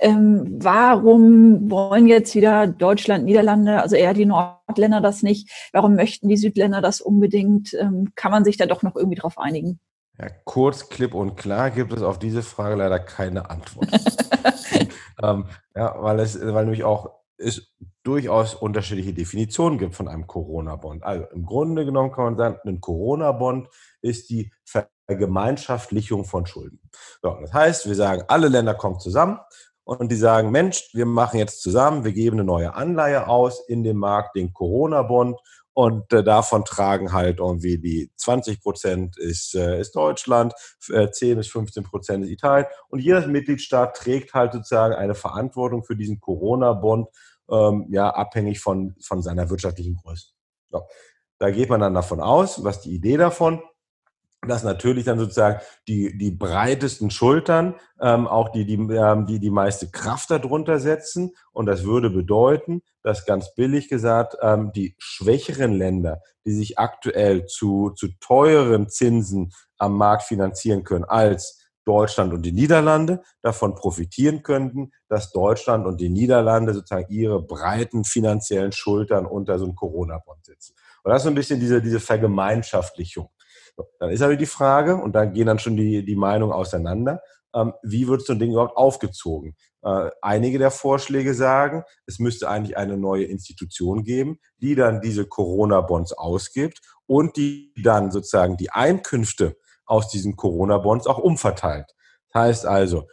Ähm, 0.00 0.56
warum 0.58 1.70
wollen 1.70 2.06
jetzt 2.06 2.34
wieder 2.34 2.66
Deutschland, 2.66 3.24
Niederlande, 3.24 3.82
also 3.82 3.96
eher 3.96 4.14
die 4.14 4.26
Nordländer 4.26 5.00
das 5.00 5.22
nicht? 5.22 5.50
Warum 5.72 5.94
möchten 5.94 6.28
die 6.28 6.36
Südländer 6.36 6.80
das 6.80 7.00
unbedingt? 7.00 7.74
Ähm, 7.74 8.12
kann 8.14 8.32
man 8.32 8.44
sich 8.44 8.56
da 8.56 8.66
doch 8.66 8.82
noch 8.82 8.96
irgendwie 8.96 9.16
drauf 9.16 9.38
einigen? 9.38 9.80
Ja, 10.18 10.28
kurz, 10.44 10.88
klipp 10.88 11.14
und 11.14 11.36
klar 11.36 11.70
gibt 11.70 11.92
es 11.92 12.02
auf 12.02 12.18
diese 12.18 12.42
Frage 12.42 12.76
leider 12.76 12.98
keine 12.98 13.50
Antwort. 13.50 13.90
ähm, 15.22 15.44
ja, 15.74 15.94
weil 15.98 16.20
es, 16.20 16.40
weil 16.40 16.64
nämlich 16.64 16.84
auch 16.84 17.10
es 17.38 17.72
durchaus 18.02 18.54
unterschiedliche 18.54 19.12
Definitionen 19.12 19.78
gibt 19.78 19.94
von 19.94 20.08
einem 20.08 20.26
Corona-Bond. 20.26 21.02
Also 21.02 21.26
im 21.32 21.44
Grunde 21.44 21.84
genommen 21.84 22.12
kann 22.12 22.24
man 22.24 22.36
sagen, 22.36 22.58
ein 22.64 22.80
Corona-Bond 22.80 23.68
ist 24.00 24.30
die 24.30 24.52
Vergemeinschaftlichung 24.64 26.24
von 26.24 26.46
Schulden. 26.46 26.80
So, 27.22 27.36
das 27.40 27.52
heißt, 27.52 27.86
wir 27.86 27.94
sagen, 27.94 28.24
alle 28.28 28.48
Länder 28.48 28.74
kommen 28.74 29.00
zusammen 29.00 29.38
und 29.86 30.10
die 30.10 30.16
sagen, 30.16 30.50
Mensch, 30.50 30.90
wir 30.94 31.06
machen 31.06 31.38
jetzt 31.38 31.62
zusammen, 31.62 32.04
wir 32.04 32.12
geben 32.12 32.36
eine 32.36 32.44
neue 32.44 32.74
Anleihe 32.74 33.28
aus 33.28 33.60
in 33.68 33.84
dem 33.84 33.98
Markt, 33.98 34.34
den 34.36 34.52
Corona-Bond 34.52 35.38
und 35.74 36.12
äh, 36.12 36.24
davon 36.24 36.64
tragen 36.64 37.12
halt 37.12 37.38
irgendwie 37.38 37.78
die 37.78 38.10
20 38.16 38.60
Prozent 38.60 39.16
ist, 39.16 39.54
äh, 39.54 39.78
ist 39.80 39.94
Deutschland, 39.94 40.54
äh, 40.90 41.10
10 41.10 41.36
bis 41.36 41.48
15 41.48 41.84
Prozent 41.84 42.24
ist 42.24 42.30
Italien. 42.30 42.66
Und 42.88 42.98
jeder 42.98 43.24
Mitgliedstaat 43.28 43.96
trägt 43.96 44.34
halt 44.34 44.54
sozusagen 44.54 44.94
eine 44.94 45.14
Verantwortung 45.14 45.84
für 45.84 45.94
diesen 45.94 46.18
Corona-Bond, 46.18 47.08
ähm, 47.50 47.86
ja, 47.90 48.10
abhängig 48.10 48.58
von, 48.58 48.96
von 49.00 49.22
seiner 49.22 49.50
wirtschaftlichen 49.50 49.96
Größe. 49.96 50.30
So. 50.70 50.82
Da 51.38 51.50
geht 51.50 51.68
man 51.68 51.80
dann 51.80 51.94
davon 51.94 52.20
aus, 52.20 52.64
was 52.64 52.80
die 52.80 52.94
Idee 52.94 53.18
davon, 53.18 53.62
dass 54.48 54.64
natürlich 54.64 55.04
dann 55.04 55.18
sozusagen 55.18 55.60
die, 55.88 56.16
die 56.16 56.30
breitesten 56.30 57.10
Schultern 57.10 57.74
ähm, 58.00 58.26
auch 58.26 58.50
die, 58.50 58.64
die, 58.64 58.74
ähm, 58.74 59.26
die 59.26 59.38
die 59.38 59.50
meiste 59.50 59.90
Kraft 59.90 60.30
darunter 60.30 60.78
setzen. 60.78 61.32
Und 61.52 61.66
das 61.66 61.84
würde 61.84 62.10
bedeuten, 62.10 62.82
dass 63.02 63.24
ganz 63.24 63.54
billig 63.54 63.88
gesagt, 63.88 64.36
ähm, 64.42 64.72
die 64.74 64.94
schwächeren 64.98 65.72
Länder, 65.72 66.20
die 66.44 66.52
sich 66.52 66.78
aktuell 66.78 67.46
zu, 67.46 67.90
zu 67.90 68.08
teuren 68.20 68.88
Zinsen 68.88 69.52
am 69.78 69.96
Markt 69.96 70.22
finanzieren 70.22 70.84
können 70.84 71.04
als 71.04 71.62
Deutschland 71.86 72.32
und 72.32 72.42
die 72.42 72.52
Niederlande 72.52 73.22
davon 73.42 73.76
profitieren 73.76 74.42
könnten, 74.42 74.90
dass 75.08 75.30
Deutschland 75.30 75.86
und 75.86 76.00
die 76.00 76.08
Niederlande 76.08 76.74
sozusagen 76.74 77.06
ihre 77.08 77.40
breiten 77.40 78.04
finanziellen 78.04 78.72
Schultern 78.72 79.24
unter 79.24 79.58
so 79.58 79.66
einem 79.66 79.76
Corona-Bond 79.76 80.44
sitzen. 80.44 80.74
Und 81.04 81.12
das 81.12 81.18
ist 81.20 81.24
so 81.24 81.28
ein 81.30 81.36
bisschen 81.36 81.60
diese, 81.60 81.80
diese 81.80 82.00
Vergemeinschaftlichung. 82.00 83.28
Dann 83.98 84.10
ist 84.10 84.22
aber 84.22 84.36
die 84.36 84.46
Frage, 84.46 84.96
und 84.96 85.14
da 85.14 85.24
gehen 85.24 85.46
dann 85.46 85.58
schon 85.58 85.76
die, 85.76 86.04
die 86.04 86.16
Meinungen 86.16 86.52
auseinander, 86.52 87.20
ähm, 87.54 87.72
wie 87.82 88.08
wird 88.08 88.22
so 88.22 88.32
ein 88.32 88.38
Ding 88.38 88.52
überhaupt 88.52 88.76
aufgezogen? 88.76 89.56
Äh, 89.82 90.10
einige 90.20 90.58
der 90.58 90.70
Vorschläge 90.70 91.34
sagen, 91.34 91.84
es 92.06 92.18
müsste 92.18 92.48
eigentlich 92.48 92.76
eine 92.76 92.96
neue 92.96 93.24
Institution 93.24 94.02
geben, 94.02 94.38
die 94.58 94.74
dann 94.74 95.00
diese 95.00 95.26
Corona-Bonds 95.26 96.12
ausgibt 96.12 96.80
und 97.06 97.36
die 97.36 97.72
dann 97.82 98.10
sozusagen 98.10 98.56
die 98.56 98.70
Einkünfte 98.70 99.56
aus 99.86 100.08
diesen 100.08 100.36
Corona-Bonds 100.36 101.06
auch 101.06 101.18
umverteilt. 101.18 101.94
Das 102.32 102.42
heißt 102.42 102.66
also, 102.66 103.06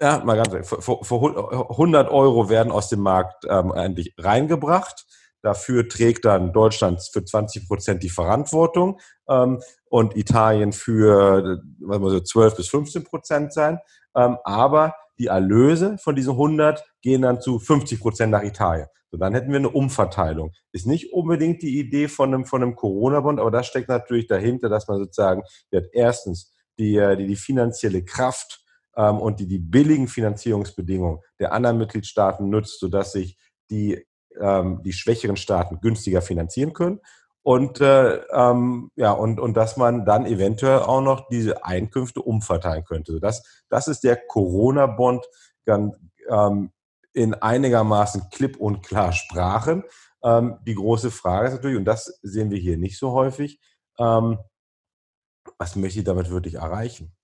ja, 0.00 0.22
mal 0.24 0.36
ganz 0.36 0.52
ehrlich, 0.52 0.68
für, 0.68 1.00
100 1.00 2.10
Euro 2.10 2.48
werden 2.48 2.72
aus 2.72 2.88
dem 2.88 3.00
Markt 3.00 3.46
ähm, 3.48 3.72
eigentlich 3.72 4.14
reingebracht. 4.18 5.06
Dafür 5.44 5.86
trägt 5.86 6.24
dann 6.24 6.54
Deutschland 6.54 7.06
für 7.12 7.22
20 7.22 7.68
Prozent 7.68 8.02
die 8.02 8.08
Verantwortung 8.08 8.98
ähm, 9.28 9.60
und 9.90 10.16
Italien 10.16 10.72
für 10.72 11.60
was 11.80 12.12
so 12.12 12.20
12 12.20 12.56
bis 12.56 12.68
15 12.68 13.04
Prozent 13.04 13.52
sein. 13.52 13.78
Ähm, 14.16 14.38
aber 14.44 14.94
die 15.18 15.26
Erlöse 15.26 15.98
von 15.98 16.16
diesen 16.16 16.32
100 16.32 16.82
gehen 17.02 17.20
dann 17.20 17.42
zu 17.42 17.58
50 17.58 18.00
Prozent 18.00 18.32
nach 18.32 18.42
Italien. 18.42 18.86
So, 19.10 19.18
dann 19.18 19.34
hätten 19.34 19.50
wir 19.50 19.58
eine 19.58 19.68
Umverteilung. 19.68 20.52
Ist 20.72 20.86
nicht 20.86 21.12
unbedingt 21.12 21.60
die 21.60 21.78
Idee 21.78 22.08
von 22.08 22.32
einem, 22.32 22.46
von 22.46 22.62
einem 22.62 22.74
Corona-Bond, 22.74 23.38
aber 23.38 23.50
das 23.50 23.66
steckt 23.66 23.90
natürlich 23.90 24.26
dahinter, 24.26 24.70
dass 24.70 24.88
man 24.88 24.96
sozusagen 24.96 25.42
wird 25.70 25.90
erstens 25.92 26.54
die, 26.78 26.98
die, 27.18 27.26
die 27.26 27.36
finanzielle 27.36 28.02
Kraft 28.02 28.64
ähm, 28.96 29.18
und 29.18 29.40
die, 29.40 29.46
die 29.46 29.58
billigen 29.58 30.08
Finanzierungsbedingungen 30.08 31.20
der 31.38 31.52
anderen 31.52 31.76
Mitgliedstaaten 31.76 32.48
nutzt, 32.48 32.80
sodass 32.80 33.12
sich 33.12 33.36
die, 33.70 34.06
ähm, 34.40 34.82
die 34.82 34.92
schwächeren 34.92 35.36
Staaten 35.36 35.80
günstiger 35.80 36.22
finanzieren 36.22 36.72
können. 36.72 37.00
Und, 37.42 37.80
äh, 37.80 38.22
ähm, 38.32 38.90
ja, 38.96 39.12
und, 39.12 39.38
und 39.38 39.54
dass 39.54 39.76
man 39.76 40.06
dann 40.06 40.24
eventuell 40.24 40.78
auch 40.78 41.02
noch 41.02 41.28
diese 41.28 41.64
Einkünfte 41.64 42.22
umverteilen 42.22 42.84
könnte. 42.84 43.20
Das, 43.20 43.64
das 43.68 43.86
ist 43.86 44.02
der 44.02 44.16
Corona-Bond 44.16 45.26
ähm, 45.66 46.70
in 47.12 47.34
einigermaßen 47.34 48.30
klipp 48.30 48.56
und 48.56 48.82
klar 48.82 49.12
Sprachen. 49.12 49.84
Ähm, 50.22 50.56
die 50.66 50.74
große 50.74 51.10
Frage 51.10 51.48
ist 51.48 51.54
natürlich, 51.54 51.76
und 51.76 51.84
das 51.84 52.18
sehen 52.22 52.50
wir 52.50 52.58
hier 52.58 52.78
nicht 52.78 52.98
so 52.98 53.12
häufig, 53.12 53.60
ähm, 53.98 54.38
was 55.58 55.76
möchte 55.76 55.98
ich 55.98 56.04
damit 56.04 56.30
wirklich 56.30 56.54
erreichen? 56.54 57.14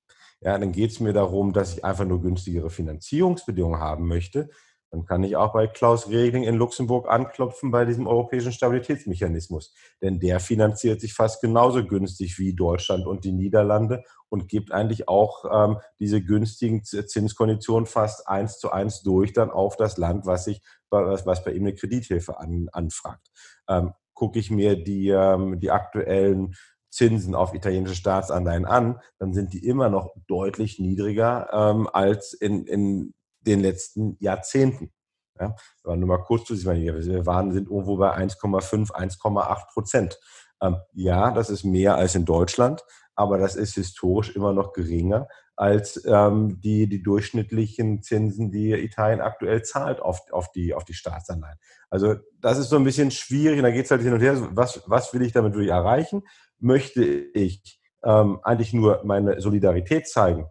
Ja, 0.43 0.57
dann 0.59 0.73
geht 0.73 0.91
es 0.91 1.01
mir 1.01 1.13
darum, 1.13 1.53
dass 1.53 1.75
ich 1.75 1.85
einfach 1.85 2.05
nur 2.05 2.21
günstigere 2.21 2.71
Finanzierungsbedingungen 2.71 3.81
haben 3.81 4.07
möchte. 4.07 4.51
Dann 4.91 5.05
kann 5.07 5.23
ich 5.23 5.37
auch 5.37 5.53
bei 5.53 5.67
Klaus 5.69 6.09
Regling 6.09 6.43
in 6.43 6.57
Luxemburg 6.57 7.09
anklopfen 7.09 7.71
bei 7.71 7.85
diesem 7.85 8.07
europäischen 8.07 8.53
Stabilitätsmechanismus. 8.53 9.73
Denn 10.03 10.19
der 10.19 10.41
finanziert 10.41 11.01
sich 11.01 11.15
fast 11.15 11.41
genauso 11.41 11.87
günstig 11.87 12.39
wie 12.39 12.55
Deutschland 12.55 13.07
und 13.07 13.25
die 13.25 13.33
Niederlande 13.33 14.03
und 14.29 14.49
gibt 14.49 14.73
eigentlich 14.73 15.09
auch 15.09 15.45
ähm, 15.53 15.79
diese 16.01 16.23
günstigen 16.23 16.83
Zinskonditionen 16.83 17.87
fast 17.87 18.27
eins 18.29 18.59
zu 18.59 18.73
eins 18.73 19.03
durch 19.03 19.33
dann 19.33 19.51
auf 19.51 19.77
das 19.77 19.97
Land, 19.97 20.27
was 20.27 20.45
sich, 20.45 20.61
was, 20.91 21.25
was 21.25 21.45
bei 21.45 21.53
ihm 21.53 21.63
eine 21.63 21.75
Kredithilfe 21.75 22.39
an, 22.39 22.69
anfragt. 22.73 23.31
Ähm, 23.69 23.93
gucke 24.15 24.39
ich 24.39 24.51
mir 24.51 24.83
die, 24.83 25.09
ähm, 25.09 25.61
die 25.61 25.71
aktuellen 25.71 26.55
Zinsen 26.91 27.37
auf 27.37 27.55
italienische 27.55 27.95
Staatsanleihen 27.95 28.67
an, 28.67 29.01
dann 29.19 29.33
sind 29.33 29.53
die 29.53 29.65
immer 29.65 29.89
noch 29.89 30.13
deutlich 30.27 30.81
niedriger 30.81 31.49
ähm, 31.53 31.89
als 31.93 32.33
in, 32.33 32.67
in 32.67 33.15
den 33.41 33.61
letzten 33.61 34.17
Jahrzehnten. 34.21 34.93
Ja, 35.39 35.55
nur 35.85 36.07
mal 36.07 36.23
kurz 36.23 36.47
zu 36.47 36.55
sehen, 36.55 36.83
wir 36.83 37.27
waren, 37.27 37.53
sind 37.53 37.69
irgendwo 37.69 37.97
bei 37.97 38.15
1,5, 38.15 38.91
1,8 38.91 39.73
Prozent. 39.73 40.21
Ähm, 40.61 40.77
ja, 40.93 41.31
das 41.31 41.49
ist 41.49 41.65
mehr 41.65 41.95
als 41.97 42.15
in 42.15 42.27
Deutschland, 42.27 42.85
aber 43.15 43.39
das 43.39 43.57
ist 43.57 43.75
historisch 43.75 44.37
immer 44.37 44.53
noch 44.53 44.75
geringer 44.75 45.29
als 45.61 46.03
ähm, 46.07 46.59
die, 46.63 46.89
die 46.89 47.03
durchschnittlichen 47.03 48.03
Zinsen, 48.03 48.51
die 48.51 48.73
Italien 48.73 49.21
aktuell 49.21 49.63
zahlt 49.63 50.01
auf, 50.01 50.21
auf, 50.33 50.51
die, 50.53 50.73
auf 50.73 50.87
die 50.87 50.95
Staatsanleihen. 50.95 51.59
Also 51.91 52.15
das 52.39 52.57
ist 52.57 52.71
so 52.71 52.77
ein 52.77 52.85
bisschen 52.85 53.11
schwierig 53.11 53.59
und 53.59 53.65
da 53.65 53.71
geht 53.71 53.85
es 53.85 53.91
halt 53.91 54.01
hin 54.01 54.15
und 54.15 54.21
her, 54.21 54.49
was, 54.53 54.83
was 54.87 55.13
will 55.13 55.21
ich 55.21 55.33
damit 55.33 55.53
wirklich 55.53 55.71
erreichen? 55.71 56.23
Möchte 56.61 57.05
ich 57.05 57.79
ähm, 58.03 58.41
eigentlich 58.43 58.73
nur 58.73 59.03
meine 59.05 59.39
Solidarität 59.43 60.09
zeigen 60.09 60.47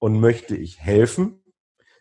und 0.00 0.18
möchte 0.18 0.56
ich 0.56 0.80
helfen 0.80 1.39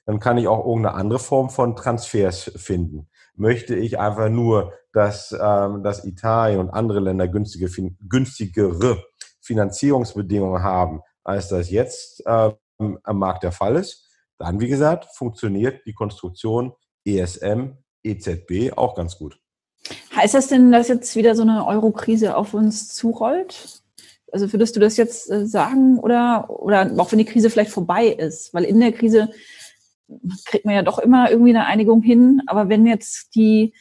dann 0.10 0.20
kann 0.20 0.40
ich 0.40 0.48
auch 0.48 0.66
irgendeine 0.66 0.96
andere 0.96 1.20
Form 1.20 1.52
von 1.52 1.76
Transfers 1.76 2.52
finden. 2.56 3.08
Möchte 3.36 3.76
ich 3.76 4.00
einfach 4.00 4.30
nur, 4.30 4.74
dass, 4.92 5.38
ähm, 5.40 5.84
dass 5.84 6.04
Italien 6.04 6.60
und 6.60 6.72
andere 6.72 7.00
Länder 7.00 7.28
günstige, 7.28 7.70
günstigere 8.10 9.04
Finanzierungsbedingungen 9.40 10.64
haben, 10.64 11.02
als 11.24 11.50
das 11.50 11.70
jetzt 11.70 12.24
ähm, 12.26 12.98
am 13.04 13.20
Markt 13.20 13.44
der 13.44 13.52
Fall 13.52 13.76
ist, 13.76 14.10
dann, 14.40 14.60
wie 14.60 14.68
gesagt, 14.68 15.06
funktioniert 15.14 15.86
die 15.86 15.94
Konstruktion 15.94 16.74
ESM, 17.06 17.78
EZB 18.02 18.76
auch 18.76 18.96
ganz 18.96 19.16
gut. 19.16 19.40
Heißt 20.16 20.34
das 20.34 20.48
denn, 20.48 20.72
dass 20.72 20.88
jetzt 20.88 21.16
wieder 21.16 21.36
so 21.36 21.44
eine 21.44 21.68
Euro-Krise 21.68 22.36
auf 22.36 22.56
uns 22.56 22.96
zurollt? 22.96 23.84
Also 24.32 24.52
würdest 24.52 24.76
du 24.76 24.80
das 24.80 24.98
jetzt 24.98 25.30
äh, 25.30 25.46
sagen 25.46 26.00
oder, 26.00 26.50
oder 26.50 26.92
auch 26.98 27.12
wenn 27.12 27.20
die 27.20 27.26
Krise 27.26 27.52
vielleicht 27.52 27.70
vorbei 27.70 28.08
ist? 28.08 28.56
Weil 28.56 28.64
in 28.64 28.80
der 28.80 28.92
Krise 28.92 29.30
kriegt 30.46 30.66
man 30.66 30.76
ja 30.76 30.82
doch 30.82 31.00
immer 31.00 31.30
irgendwie 31.30 31.52
eine 31.52 31.66
Einigung 31.66 32.02
hin. 32.02 32.42
Aber 32.48 32.70
wenn 32.70 32.86
jetzt 32.86 33.36
die 33.36 33.74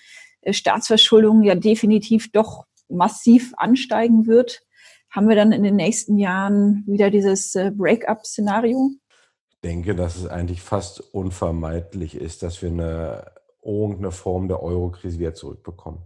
äh, 0.42 0.52
Staatsverschuldung 0.52 1.42
ja 1.42 1.54
definitiv 1.54 2.30
doch 2.32 2.64
massiv 2.88 3.52
ansteigen 3.56 4.26
wird, 4.26 4.62
haben 5.10 5.28
wir 5.28 5.36
dann 5.36 5.52
in 5.52 5.62
den 5.62 5.76
nächsten 5.76 6.18
Jahren 6.18 6.84
wieder 6.86 7.10
dieses 7.10 7.54
äh, 7.54 7.70
Break-up-Szenario? 7.74 8.90
Ich 9.50 9.60
denke, 9.62 9.94
dass 9.94 10.16
es 10.16 10.26
eigentlich 10.26 10.62
fast 10.62 11.00
unvermeidlich 11.00 12.14
ist, 12.14 12.42
dass 12.42 12.62
wir 12.62 12.70
eine 12.70 13.32
irgendeine 13.64 14.12
Form 14.12 14.48
der 14.48 14.62
Euro-Krise 14.62 15.18
wieder 15.18 15.34
zurückbekommen. 15.34 16.02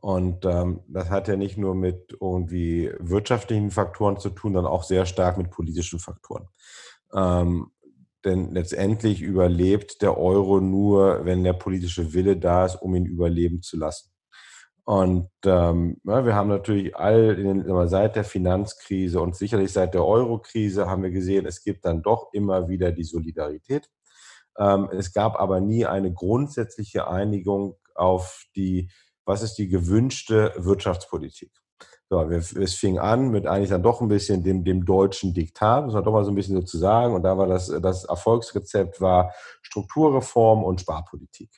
Und 0.00 0.44
ähm, 0.44 0.80
das 0.88 1.10
hat 1.10 1.28
ja 1.28 1.36
nicht 1.36 1.56
nur 1.56 1.74
mit 1.74 2.16
irgendwie 2.20 2.90
wirtschaftlichen 2.98 3.70
Faktoren 3.70 4.18
zu 4.18 4.30
tun, 4.30 4.52
sondern 4.52 4.72
auch 4.72 4.82
sehr 4.82 5.06
stark 5.06 5.38
mit 5.38 5.50
politischen 5.50 5.98
Faktoren. 5.98 6.48
Ähm, 7.14 7.70
denn 8.24 8.52
letztendlich 8.52 9.20
überlebt 9.20 10.02
der 10.02 10.18
Euro 10.18 10.60
nur, 10.60 11.24
wenn 11.24 11.44
der 11.44 11.52
politische 11.52 12.12
Wille 12.14 12.36
da 12.36 12.66
ist, 12.66 12.76
um 12.76 12.94
ihn 12.94 13.06
überleben 13.06 13.62
zu 13.62 13.76
lassen. 13.76 14.10
Und 14.84 15.30
ähm, 15.46 15.96
ja, 16.04 16.26
wir 16.26 16.34
haben 16.34 16.50
natürlich 16.50 16.94
all 16.94 17.38
immer 17.38 17.88
seit 17.88 18.16
der 18.16 18.24
Finanzkrise 18.24 19.20
und 19.20 19.34
sicherlich 19.34 19.72
seit 19.72 19.94
der 19.94 20.04
Euro-Krise 20.04 20.86
haben 20.90 21.02
wir 21.02 21.10
gesehen, 21.10 21.46
es 21.46 21.62
gibt 21.62 21.86
dann 21.86 22.02
doch 22.02 22.28
immer 22.32 22.68
wieder 22.68 22.92
die 22.92 23.04
Solidarität. 23.04 23.88
Ähm, 24.58 24.90
es 24.92 25.12
gab 25.14 25.40
aber 25.40 25.60
nie 25.60 25.86
eine 25.86 26.12
grundsätzliche 26.12 27.08
Einigung 27.08 27.76
auf 27.94 28.44
die, 28.56 28.90
was 29.24 29.42
ist 29.42 29.54
die 29.54 29.68
gewünschte 29.68 30.52
Wirtschaftspolitik. 30.56 31.50
So, 32.22 32.30
wir, 32.30 32.62
es 32.62 32.74
fing 32.74 32.98
an 32.98 33.30
mit 33.30 33.46
eigentlich 33.46 33.70
dann 33.70 33.82
doch 33.82 34.00
ein 34.00 34.08
bisschen 34.08 34.42
dem, 34.42 34.64
dem 34.64 34.84
deutschen 34.84 35.34
Diktat, 35.34 35.84
muss 35.84 35.94
man 35.94 36.04
doch 36.04 36.12
mal 36.12 36.24
so 36.24 36.30
ein 36.30 36.34
bisschen 36.34 36.56
so 36.56 36.62
zu 36.62 36.78
sagen. 36.78 37.14
Und 37.14 37.22
da 37.22 37.36
war 37.36 37.46
das, 37.46 37.66
das 37.82 38.04
Erfolgsrezept 38.04 39.00
war 39.00 39.32
Strukturreform 39.62 40.64
und 40.64 40.80
Sparpolitik. 40.80 41.50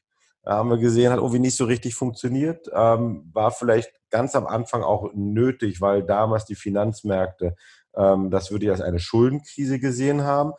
Da 0.43 0.59
haben 0.59 0.71
wir 0.71 0.79
gesehen, 0.79 1.11
hat 1.11 1.19
irgendwie 1.19 1.41
nicht 1.41 1.57
so 1.57 1.65
richtig 1.65 1.95
funktioniert, 1.97 2.71
ähm, 2.73 3.29
war 3.33 3.51
vielleicht 3.51 3.91
ganz 4.11 4.37
am 4.37 4.47
Anfang 4.47 4.83
auch 4.83 5.11
nötig, 5.13 5.81
weil 5.81 6.05
damals 6.05 6.45
die 6.45 6.55
Finanzmärkte 6.55 7.57
ähm, 7.97 8.31
das 8.31 8.51
würde 8.51 8.67
ich 8.67 8.71
als 8.71 8.81
eine 8.81 8.99
Schuldenkrise 8.99 9.79
gesehen 9.81 10.23
haben. 10.23 10.53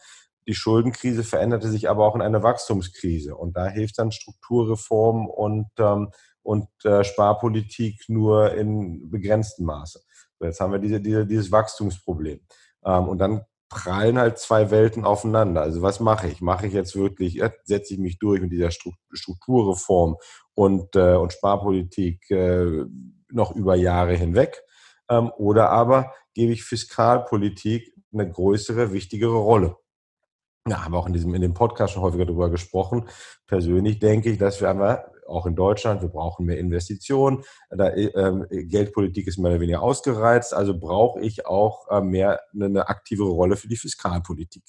Die 0.47 0.55
Schuldenkrise 0.55 1.23
veränderte 1.23 1.69
sich 1.69 1.89
aber 1.89 2.05
auch 2.05 2.15
in 2.15 2.21
eine 2.21 2.43
Wachstumskrise. 2.43 3.35
Und 3.35 3.55
da 3.55 3.67
hilft 3.67 3.99
dann 3.99 4.11
Strukturreform 4.11 5.27
und 5.27 5.67
ähm, 5.77 6.09
und 6.47 6.69
äh, 6.85 7.03
Sparpolitik 7.03 8.05
nur 8.07 8.53
in 8.53 9.11
begrenztem 9.11 9.65
Maße. 9.65 9.99
So, 10.39 10.45
jetzt 10.45 10.61
haben 10.61 10.71
wir 10.71 10.79
diese, 10.79 11.01
diese, 11.01 11.27
dieses 11.27 11.51
Wachstumsproblem. 11.51 12.39
Ähm, 12.85 13.09
und 13.09 13.17
dann 13.17 13.41
prallen 13.67 14.17
halt 14.17 14.39
zwei 14.39 14.71
Welten 14.71 15.03
aufeinander. 15.03 15.61
Also 15.61 15.81
was 15.81 15.99
mache 15.99 16.29
ich? 16.29 16.39
Mache 16.39 16.67
ich 16.67 16.73
jetzt 16.73 16.95
wirklich, 16.95 17.33
ja, 17.33 17.51
setze 17.65 17.95
ich 17.95 17.99
mich 17.99 18.17
durch 18.17 18.39
mit 18.39 18.53
dieser 18.53 18.69
Strukturreform 18.71 20.15
und, 20.53 20.95
äh, 20.95 21.15
und 21.15 21.33
Sparpolitik 21.33 22.31
äh, 22.31 22.85
noch 23.29 23.53
über 23.53 23.75
Jahre 23.75 24.15
hinweg? 24.15 24.63
Ähm, 25.09 25.29
oder 25.35 25.69
aber 25.71 26.13
gebe 26.33 26.53
ich 26.53 26.63
Fiskalpolitik 26.63 27.93
eine 28.13 28.31
größere, 28.31 28.93
wichtigere 28.93 29.35
Rolle? 29.35 29.75
Ja, 30.65 30.85
haben 30.85 30.93
wir 30.93 30.99
auch 30.99 31.07
in 31.07 31.13
diesem, 31.13 31.35
in 31.35 31.41
dem 31.41 31.53
Podcast 31.53 31.93
schon 31.93 32.03
häufiger 32.03 32.25
darüber 32.25 32.49
gesprochen. 32.49 33.09
Persönlich 33.47 33.99
denke 33.99 34.29
ich, 34.29 34.37
dass 34.37 34.61
wir 34.61 34.69
einmal 34.69 35.11
auch 35.27 35.45
in 35.45 35.55
Deutschland, 35.55 36.01
wir 36.01 36.09
brauchen 36.09 36.45
mehr 36.45 36.57
Investitionen. 36.57 37.43
Da, 37.69 37.93
ähm, 37.93 38.45
Geldpolitik 38.49 39.27
ist 39.27 39.37
mehr 39.37 39.51
oder 39.51 39.61
weniger 39.61 39.81
ausgereizt, 39.81 40.53
also 40.53 40.77
brauche 40.77 41.19
ich 41.21 41.45
auch 41.45 41.87
äh, 41.89 42.01
mehr 42.01 42.39
eine, 42.53 42.65
eine 42.65 42.89
aktivere 42.89 43.29
Rolle 43.29 43.57
für 43.57 43.67
die 43.67 43.77
Fiskalpolitik. 43.77 44.63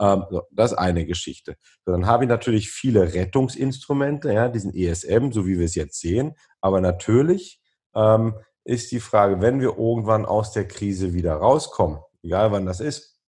Ähm, 0.00 0.24
so, 0.30 0.42
das 0.50 0.72
ist 0.72 0.78
eine 0.78 1.04
Geschichte. 1.04 1.56
So, 1.84 1.92
dann 1.92 2.06
habe 2.06 2.24
ich 2.24 2.30
natürlich 2.30 2.70
viele 2.70 3.12
Rettungsinstrumente, 3.12 4.32
ja, 4.32 4.48
diesen 4.48 4.74
ESM, 4.74 5.30
so 5.32 5.46
wie 5.46 5.58
wir 5.58 5.66
es 5.66 5.74
jetzt 5.74 6.00
sehen. 6.00 6.34
Aber 6.60 6.80
natürlich 6.80 7.60
ähm, 7.94 8.34
ist 8.64 8.90
die 8.92 9.00
Frage, 9.00 9.40
wenn 9.40 9.60
wir 9.60 9.76
irgendwann 9.76 10.24
aus 10.24 10.52
der 10.52 10.66
Krise 10.66 11.12
wieder 11.12 11.34
rauskommen, 11.34 11.98
egal 12.22 12.50
wann 12.52 12.66
das 12.66 12.80
ist, 12.80 13.20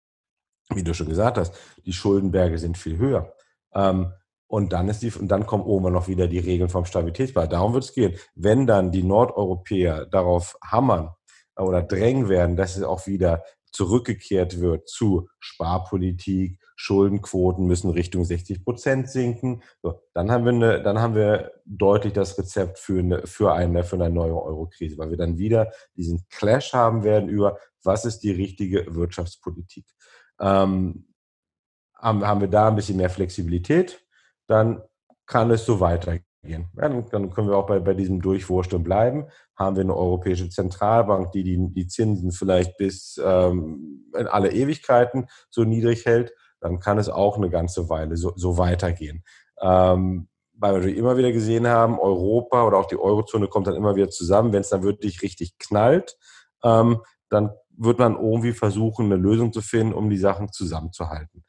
wie 0.74 0.84
du 0.84 0.94
schon 0.94 1.10
gesagt 1.10 1.38
hast, 1.38 1.54
die 1.86 1.94
Schuldenberge 1.94 2.58
sind 2.58 2.78
viel 2.78 2.98
höher. 2.98 3.36
Ähm, 3.74 4.14
und 4.52 4.74
dann 4.74 4.90
ist 4.90 5.02
die, 5.02 5.14
und 5.14 5.30
dann 5.30 5.46
kommen 5.46 5.64
oben 5.64 5.94
noch 5.94 6.10
wieder 6.10 6.28
die 6.28 6.40
Regeln 6.40 6.70
vom 6.70 6.84
Stabilitätsplan. 6.84 7.50
Darum 7.50 7.74
wird 7.74 7.86
es 7.86 7.94
gehen. 7.94 8.18
Wenn 8.36 8.68
dann 8.68 8.92
die 8.92 9.02
Nordeuropäer 9.02 10.08
darauf 10.08 10.58
hammern 10.62 11.12
oder 11.56 11.82
drängen 11.82 12.28
werden, 12.28 12.58
dass 12.58 12.76
es 12.76 12.84
auch 12.84 13.08
wieder 13.08 13.46
zurückgekehrt 13.72 14.60
wird 14.60 14.90
zu 14.90 15.30
Sparpolitik, 15.40 16.60
Schuldenquoten 16.76 17.66
müssen 17.66 17.92
Richtung 17.92 18.26
60 18.26 18.66
Prozent 18.66 19.10
sinken. 19.10 19.64
So, 19.82 20.02
dann 20.14 20.30
haben 20.30 20.44
wir 20.44 20.52
eine, 20.52 20.84
dann 20.84 21.00
haben 21.00 21.16
wir 21.16 21.54
deutlich 21.64 22.12
das 22.12 22.38
Rezept 22.38 22.78
für 22.78 23.00
eine, 23.00 23.26
für 23.26 23.54
eine, 23.54 23.86
für 23.86 23.96
eine 23.96 24.10
neue 24.10 24.36
Eurokrise, 24.36 24.98
weil 24.98 25.12
wir 25.12 25.18
dann 25.18 25.38
wieder 25.38 25.72
diesen 25.96 26.26
Clash 26.30 26.74
haben 26.74 27.06
werden 27.06 27.30
über, 27.30 27.58
was 27.84 28.04
ist 28.04 28.20
die 28.20 28.32
richtige 28.32 28.86
Wirtschaftspolitik. 28.94 29.86
Ähm, 30.42 31.08
haben 32.02 32.42
wir 32.42 32.50
da 32.50 32.68
ein 32.68 32.76
bisschen 32.76 32.98
mehr 32.98 33.10
Flexibilität, 33.10 34.04
dann 34.48 34.82
kann 35.26 35.52
es 35.52 35.66
so 35.66 35.80
weitergehen. 35.80 36.26
Ja, 36.44 36.90
dann, 36.90 37.30
können 37.30 37.50
wir 37.50 37.56
auch 37.56 37.68
bei, 37.68 37.80
bei 37.80 37.94
diesem 37.94 38.20
Durchwursteln 38.22 38.84
bleiben. 38.84 39.28
Haben 39.56 39.76
wir 39.76 39.84
eine 39.84 39.96
europäische 39.96 40.50
Zentralbank, 40.50 41.32
die 41.32 41.44
die, 41.44 41.72
die 41.72 41.88
Zinsen 41.88 42.32
vielleicht 42.32 42.78
bis 42.78 43.22
ähm, 43.24 44.10
in 44.18 44.28
alle 44.28 44.52
Ewigkeiten 44.52 45.28
so 45.52 45.64
niedrig 45.64 46.06
hält, 46.06 46.34
dann 46.60 46.80
kann 46.80 46.98
es 46.98 47.10
auch 47.10 47.38
eine 47.38 47.50
ganze 47.50 47.90
Weile 47.90 48.18
so, 48.18 48.34
so 48.36 48.58
weitergehen. 48.58 49.24
Ähm, 49.62 50.30
weil 50.54 50.84
wir 50.84 50.96
immer 50.96 51.18
wieder 51.18 51.32
gesehen 51.32 51.68
haben, 51.68 52.00
Europa 52.00 52.66
oder 52.66 52.78
auch 52.78 52.88
die 52.88 53.00
Eurozone 53.00 53.48
kommt 53.48 53.68
dann 53.68 53.76
immer 53.76 53.96
wieder 53.96 54.10
zusammen. 54.10 54.54
Wenn 54.54 54.62
es 54.62 54.70
dann 54.70 54.84
wirklich 54.84 55.22
richtig 55.22 55.58
knallt, 55.58 56.18
ähm, 56.64 57.02
dann 57.30 57.52
wird 57.78 58.00
man 58.00 58.16
irgendwie 58.16 58.54
versuchen, 58.54 59.06
eine 59.06 59.16
Lösung 59.16 59.54
zu 59.54 59.62
finden, 59.62 59.94
um 59.94 60.10
die 60.10 60.18
Sachen 60.18 60.52
zusammenzuhalten. 60.52 61.44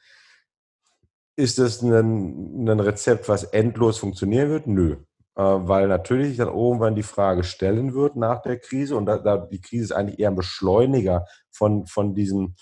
Ist 1.37 1.59
das 1.59 1.83
ein, 1.83 2.69
ein 2.69 2.81
Rezept, 2.81 3.29
was 3.29 3.45
endlos 3.45 3.99
funktionieren 3.99 4.51
wird? 4.51 4.67
Nö. 4.67 4.97
Äh, 5.35 5.43
weil 5.43 5.89
natürlich 5.89 6.29
sich 6.29 6.37
dann 6.37 6.49
irgendwann 6.49 6.95
die 6.95 7.03
Frage 7.03 7.43
stellen 7.43 7.95
wird 7.95 8.17
nach 8.17 8.43
der 8.43 8.59
Krise 8.59 8.97
und 8.97 9.07
da, 9.07 9.17
da, 9.17 9.39
die 9.39 9.63
Krise 9.63 9.85
ist 9.85 9.93
eigentlich 9.93 10.19
eher 10.19 10.29
ein 10.29 10.37
Beschleuniger 10.37 11.25
von, 11.51 11.87
von, 11.87 12.15
diesem, 12.15 12.55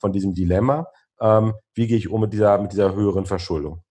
von 0.00 0.12
diesem 0.12 0.34
Dilemma. 0.34 0.88
Ähm, 1.20 1.54
wie 1.74 1.86
gehe 1.86 1.96
ich 1.96 2.08
um 2.08 2.22
mit 2.22 2.32
dieser, 2.32 2.58
mit 2.58 2.72
dieser 2.72 2.94
höheren 2.94 3.26
Verschuldung? 3.26 3.84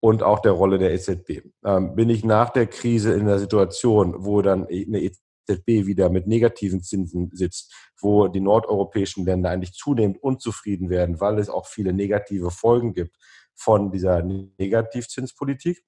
Und 0.00 0.22
auch 0.22 0.38
der 0.38 0.52
Rolle 0.52 0.78
der 0.78 0.92
EZB. 0.92 1.42
Ähm, 1.64 1.96
bin 1.96 2.10
ich 2.10 2.24
nach 2.24 2.50
der 2.50 2.68
Krise 2.68 3.12
in 3.14 3.26
der 3.26 3.40
Situation, 3.40 4.14
wo 4.18 4.40
dann 4.40 4.66
eine 4.66 5.00
EZB 5.00 5.86
wieder 5.86 6.10
mit 6.10 6.28
negativen 6.28 6.80
Zinsen 6.80 7.30
sitzt, 7.32 7.74
wo 8.00 8.28
die 8.28 8.40
nordeuropäischen 8.40 9.24
Länder 9.24 9.50
eigentlich 9.50 9.72
zunehmend 9.72 10.22
unzufrieden 10.22 10.90
werden, 10.90 11.20
weil 11.20 11.38
es 11.40 11.48
auch 11.48 11.66
viele 11.66 11.92
negative 11.92 12.52
Folgen 12.52 12.92
gibt 12.92 13.16
von 13.54 13.90
dieser 13.90 14.22
Negativzinspolitik 14.22 15.84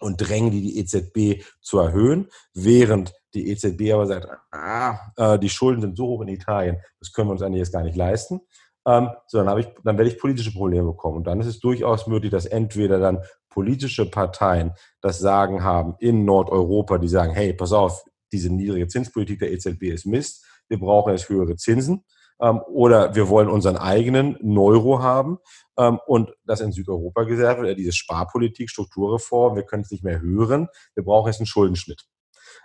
und 0.00 0.16
drängen 0.16 0.50
die 0.50 0.62
die 0.62 0.78
EZB 0.78 1.44
zu 1.60 1.78
erhöhen, 1.78 2.28
während 2.54 3.12
die 3.34 3.50
EZB 3.50 3.92
aber 3.92 4.06
sagt, 4.06 4.28
ah, 4.50 4.98
äh, 5.16 5.38
die 5.38 5.48
Schulden 5.48 5.80
sind 5.80 5.96
so 5.96 6.06
hoch 6.06 6.22
in 6.22 6.28
Italien, 6.28 6.78
das 6.98 7.12
können 7.12 7.28
wir 7.28 7.32
uns 7.32 7.42
eigentlich 7.42 7.60
jetzt 7.60 7.72
gar 7.72 7.82
nicht 7.82 7.96
leisten. 7.96 8.40
Ähm, 8.86 9.10
so, 9.28 9.42
dann, 9.42 9.58
ich, 9.58 9.68
dann 9.84 9.96
werde 9.96 10.10
ich 10.10 10.18
politische 10.18 10.52
Probleme 10.52 10.88
bekommen. 10.88 11.18
Und 11.18 11.26
dann 11.26 11.40
ist 11.40 11.46
es 11.46 11.60
durchaus 11.60 12.06
möglich, 12.08 12.32
dass 12.32 12.46
entweder 12.46 12.98
dann 12.98 13.22
politische 13.48 14.10
Parteien 14.10 14.72
das 15.00 15.18
Sagen 15.18 15.62
haben 15.62 15.94
in 16.00 16.24
Nordeuropa, 16.24 16.98
die 16.98 17.08
sagen, 17.08 17.32
hey, 17.32 17.52
pass 17.52 17.72
auf, 17.72 18.04
diese 18.32 18.50
niedrige 18.50 18.88
Zinspolitik 18.88 19.38
der 19.38 19.52
EZB 19.52 19.84
ist 19.84 20.06
Mist, 20.06 20.44
wir 20.68 20.78
brauchen 20.78 21.12
jetzt 21.12 21.28
höhere 21.28 21.56
Zinsen. 21.56 22.04
Ähm, 22.42 22.60
oder 22.66 23.14
wir 23.14 23.28
wollen 23.28 23.48
unseren 23.48 23.76
eigenen 23.76 24.36
Neuro 24.42 25.00
haben 25.00 25.38
ähm, 25.78 26.00
und 26.06 26.34
das 26.44 26.60
in 26.60 26.72
Südeuropa 26.72 27.22
gesagt 27.22 27.62
wird, 27.62 27.78
diese 27.78 27.92
Sparpolitik, 27.92 28.68
Strukturreform, 28.68 29.54
wir 29.54 29.62
können 29.62 29.82
es 29.82 29.92
nicht 29.92 30.02
mehr 30.02 30.20
hören, 30.20 30.68
wir 30.94 31.04
brauchen 31.04 31.28
jetzt 31.28 31.38
einen 31.38 31.46
Schuldenschnitt. 31.46 32.04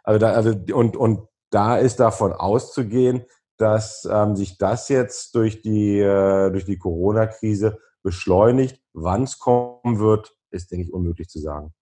Also 0.04 0.20
da, 0.20 0.32
also, 0.32 0.56
und, 0.74 0.98
und 0.98 1.28
da 1.52 1.78
ist 1.78 2.00
davon 2.00 2.34
auszugehen, 2.34 3.26
dass 3.58 4.08
ähm, 4.12 4.36
sich 4.36 4.58
das 4.58 4.90
jetzt 4.90 5.36
durch 5.36 5.62
die, 5.62 6.00
äh, 6.00 6.50
durch 6.52 6.66
die 6.66 6.78
Corona-Krise 6.78 7.78
beschleunigt. 8.02 8.82
Wann 8.94 9.24
es 9.24 9.38
kommen 9.38 10.00
wird, 10.00 10.36
ist, 10.50 10.72
denke 10.72 10.86
ich, 10.86 10.94
unmöglich 10.94 11.30
zu 11.30 11.40
sagen. 11.40 11.74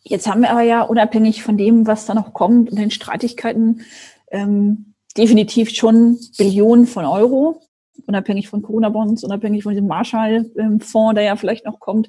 Jetzt 0.00 0.28
haben 0.28 0.42
wir 0.42 0.50
aber 0.50 0.62
ja 0.62 0.82
unabhängig 0.82 1.42
von 1.42 1.56
dem, 1.56 1.86
was 1.88 2.06
da 2.06 2.14
noch 2.14 2.32
kommt 2.32 2.70
und 2.70 2.78
den 2.78 2.92
Streitigkeiten, 2.92 3.82
ähm, 4.30 4.94
definitiv 5.16 5.70
schon 5.70 6.18
Billionen 6.38 6.86
von 6.86 7.04
Euro, 7.04 7.62
unabhängig 8.06 8.48
von 8.48 8.62
Corona-Bonds, 8.62 9.24
unabhängig 9.24 9.62
von 9.62 9.72
diesem 9.72 9.88
Marshall-Fonds, 9.88 11.14
der 11.14 11.24
ja 11.24 11.36
vielleicht 11.36 11.64
noch 11.64 11.80
kommt. 11.80 12.08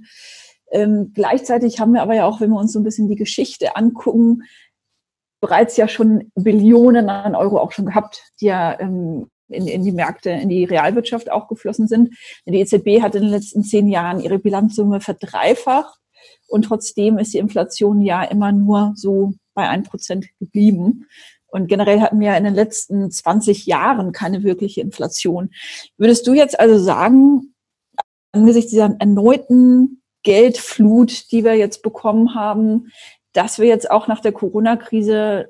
Ähm, 0.72 1.12
gleichzeitig 1.13 1.80
haben 1.80 1.93
wir 1.93 2.02
aber 2.02 2.15
ja 2.15 2.26
auch, 2.26 2.41
wenn 2.41 2.50
wir 2.50 2.60
uns 2.60 2.74
so 2.74 2.80
ein 2.80 2.84
bisschen 2.84 3.08
die 3.08 3.15
Geschichte 3.15 3.76
angucken, 3.76 4.43
bereits 5.39 5.78
ja 5.78 5.88
schon 5.88 6.32
Billionen 6.36 7.10
an 7.10 7.36
Euro 7.36 7.60
auch 7.60 7.72
schon 7.72 7.86
gehabt, 7.86 8.22
die 8.41 8.48
ja 8.48 8.80
ähm, 8.80 9.30
in, 9.50 9.67
in 9.67 9.84
die 9.84 9.91
Märkte, 9.91 10.30
in 10.30 10.50
die 10.50 10.65
Realwirtschaft 10.65 11.32
auch 11.32 11.48
geflossen 11.48 11.88
sind. 11.88 12.15
Die 12.46 12.60
EZB 12.60 13.02
hat 13.02 13.15
in 13.15 13.24
den 13.24 13.32
letzten 13.32 13.63
zehn 13.63 13.88
Jahren 13.88 14.20
ihre 14.20 14.39
Bilanzsumme 14.39 15.00
verdreifacht 15.00 15.98
und 16.48 16.63
trotzdem 16.63 17.17
ist 17.17 17.34
die 17.34 17.38
Inflation 17.38 18.02
ja 18.02 18.24
immer 18.24 18.52
nur 18.52 18.93
so 18.96 19.34
bei 19.54 19.70
ein 19.70 19.84
Prozent 19.84 20.28
geblieben. 20.39 21.08
Und 21.48 21.68
generell 21.68 22.02
hatten 22.02 22.20
wir 22.20 22.36
in 22.36 22.44
den 22.44 22.54
letzten 22.54 23.10
20 23.10 23.66
Jahren 23.66 24.12
keine 24.12 24.44
wirkliche 24.44 24.82
Inflation. 24.82 25.52
Würdest 25.98 26.28
du 26.28 26.34
jetzt 26.34 26.60
also 26.60 26.78
sagen, 26.78 27.54
angesichts 28.32 28.72
dieser 28.72 28.96
erneuten 29.00 30.02
Geldflut, 30.24 31.32
die 31.32 31.44
wir 31.44 31.56
jetzt 31.56 31.82
bekommen 31.82 32.36
haben, 32.36 32.92
dass 33.34 33.60
wir 33.60 33.68
jetzt 33.68 33.90
auch 33.90 34.08
nach 34.08 34.20
der 34.20 34.34
Corona-Krise 34.34 35.48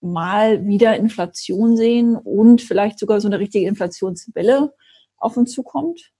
mal 0.00 0.66
wieder 0.66 0.96
Inflation 0.96 1.76
sehen 1.76 2.16
und 2.16 2.62
vielleicht 2.62 2.98
sogar 2.98 3.20
so 3.20 3.28
eine 3.28 3.38
richtige 3.38 3.66
Inflationswelle 3.66 4.72
auf 5.16 5.36
uns 5.36 5.52
zukommt? 5.52 6.12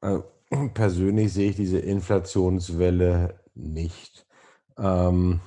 Äh, 0.00 0.20
persönlich 0.74 1.32
sehe 1.32 1.50
ich 1.50 1.56
diese 1.56 1.78
Inflationswelle 1.78 3.40
nicht. 3.54 4.26
Ähm, 4.78 5.40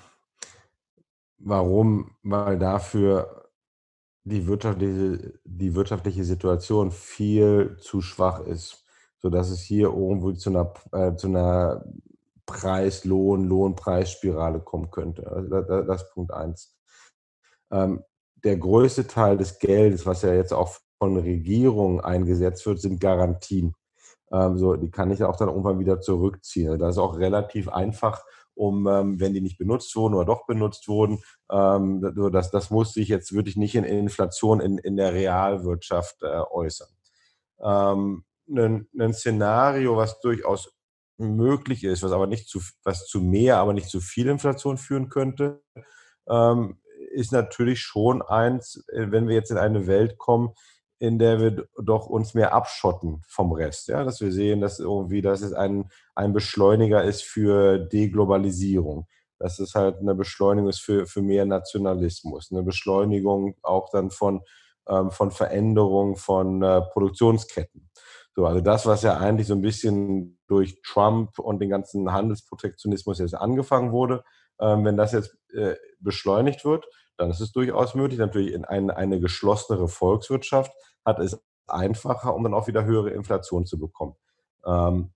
Warum? 1.44 2.12
Weil 2.24 2.58
dafür 2.60 3.50
die 4.24 4.48
wirtschaftliche, 4.48 5.40
die 5.44 5.76
wirtschaftliche 5.76 6.24
Situation 6.24 6.92
viel 6.92 7.78
zu 7.80 8.02
schwach 8.02 8.42
ist, 8.42 8.86
sodass 9.18 9.50
es 9.50 9.62
hier 9.62 9.88
irgendwo 9.88 10.32
zu 10.34 10.52
einer, 10.52 10.74
äh, 10.92 11.16
zu 11.16 11.28
einer 11.28 11.84
Preis-Lohn, 12.46 13.46
Lohnpreisspirale 13.46 14.60
kommen 14.60 14.92
könnte. 14.92 15.30
Also 15.32 15.50
das, 15.50 15.88
das 15.88 16.04
ist 16.04 16.14
Punkt 16.14 16.34
eins. 16.34 16.76
Ähm, 17.72 18.04
der 18.44 18.58
größte 18.58 19.08
Teil 19.08 19.38
des 19.38 19.60
Geldes, 19.60 20.06
was 20.06 20.24
ja 20.24 20.34
jetzt 20.34 20.54
auch 20.54 20.78
von 21.00 21.18
Regierungen 21.18 22.02
eingesetzt 22.02 22.66
wird, 22.66 22.80
sind 22.80 23.00
Garantien. 23.00 23.74
Ähm, 24.32 24.58
so, 24.58 24.76
die 24.76 24.92
kann 24.92 25.12
ich 25.12 25.24
auch 25.24 25.36
dann 25.36 25.50
irgendwann 25.50 25.80
wieder 25.80 26.00
zurückziehen. 26.02 26.70
Also 26.70 26.80
das 26.80 26.96
ist 26.96 27.00
auch 27.00 27.18
relativ 27.18 27.70
einfach 27.70 28.24
um, 28.56 28.88
ähm, 28.88 29.20
wenn 29.20 29.34
die 29.34 29.42
nicht 29.42 29.58
benutzt 29.58 29.96
wurden 29.96 30.14
oder 30.14 30.26
doch 30.26 30.46
benutzt 30.46 30.88
wurden. 30.88 31.24
Ähm, 31.52 32.02
das, 32.32 32.52
das 32.52 32.70
muss 32.70 32.94
sich 32.94 33.08
jetzt 33.08 33.34
wirklich 33.34 33.56
nicht 33.56 33.76
in 33.76 33.84
Inflation 33.84 34.60
in, 34.60 34.78
in 34.78 34.98
der 34.98 35.14
Realwirtschaft 35.14 36.22
äh, 36.24 36.42
äußern. 36.52 36.90
Ähm, 37.62 38.24
ein, 38.50 38.88
ein 39.00 39.14
Szenario, 39.14 39.98
was 39.98 40.20
durchaus 40.20 40.74
möglich 41.18 41.84
ist, 41.84 42.04
was 42.04 42.12
aber 42.12 42.28
nicht 42.28 42.50
zu, 42.50 42.60
was 42.84 43.06
zu 43.06 43.22
mehr, 43.22 43.58
aber 43.58 43.74
nicht 43.74 43.90
zu 43.90 44.02
viel 44.02 44.28
Inflation 44.28 44.78
führen 44.78 45.10
könnte, 45.10 45.62
ähm, 46.28 46.80
ist 47.12 47.32
natürlich 47.32 47.82
schon 47.82 48.22
eins, 48.22 48.84
äh, 48.90 49.12
wenn 49.12 49.28
wir 49.28 49.36
jetzt 49.36 49.52
in 49.52 49.58
eine 49.58 49.88
Welt 49.88 50.18
kommen, 50.18 50.52
in 51.02 51.18
der 51.18 51.40
wir 51.42 51.66
doch 51.84 52.06
uns 52.06 52.36
mehr 52.36 52.54
abschotten 52.54 53.24
vom 53.28 53.52
Rest. 53.52 53.88
Ja? 53.88 54.04
Dass 54.04 54.22
wir 54.22 54.32
sehen, 54.32 54.62
dass 54.62 54.80
irgendwie, 54.80 55.22
dass 55.22 55.42
es 55.42 55.54
ein, 55.54 55.90
ein 56.16 56.32
Beschleuniger 56.32 57.04
ist 57.04 57.24
für 57.24 57.80
Deglobalisierung. 57.80 59.08
Dass 59.40 59.60
es 59.60 59.74
halt 59.74 59.98
eine 59.98 60.14
Beschleunigung 60.16 60.70
ist 60.70 60.82
für, 60.82 61.08
für 61.08 61.22
mehr 61.22 61.46
Nationalismus. 61.46 62.52
Eine 62.52 62.64
Beschleunigung 62.64 63.56
auch 63.64 63.90
dann 63.90 64.12
von, 64.12 64.42
ähm, 64.88 65.10
von 65.10 65.32
Veränderung 65.32 66.18
von 66.18 66.62
äh, 66.62 66.82
Produktionsketten. 66.94 67.90
So, 68.36 68.46
also 68.46 68.62
das, 68.62 68.86
was 68.86 69.02
ja 69.02 69.18
eigentlich 69.18 69.48
so 69.48 69.56
ein 69.56 69.62
bisschen 69.62 70.38
durch 70.48 70.82
Trump 70.84 71.40
und 71.40 71.60
den 71.60 71.70
ganzen 71.70 72.12
Handelsprotektionismus 72.12 73.20
jetzt 73.20 73.36
angefangen 73.36 73.92
wurde, 73.92 74.24
Ähm, 74.62 74.86
wenn 74.86 74.96
das 74.96 75.12
jetzt 75.12 75.36
äh, 75.56 75.76
beschleunigt 76.00 76.64
wird, 76.66 76.86
dann 77.22 77.30
ist 77.30 77.40
es 77.40 77.52
durchaus 77.52 77.94
möglich. 77.94 78.20
Natürlich 78.20 78.52
in 78.52 78.66
eine, 78.66 78.98
eine 78.98 79.20
geschlossenere 79.20 79.88
Volkswirtschaft 79.88 80.74
hat 81.06 81.20
es 81.20 81.40
einfacher, 81.68 82.34
um 82.34 82.44
dann 82.44 82.56
auch 82.56 82.68
wieder 82.68 82.84
höhere 82.84 83.12
Inflation 83.12 83.66
zu 83.66 83.80
bekommen. 83.80 84.16
Ähm, 84.66 85.12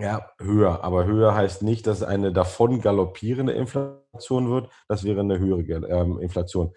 ja, 0.00 0.30
höher. 0.38 0.84
Aber 0.84 1.04
höher 1.04 1.34
heißt 1.34 1.62
nicht, 1.62 1.86
dass 1.86 1.98
es 1.98 2.02
eine 2.04 2.32
davon 2.32 2.80
galoppierende 2.80 3.52
Inflation 3.52 4.50
wird. 4.50 4.70
Das 4.88 5.04
wäre 5.04 5.20
eine 5.20 5.38
höhere 5.38 5.60
ähm, 5.88 6.20
Inflation. 6.20 6.72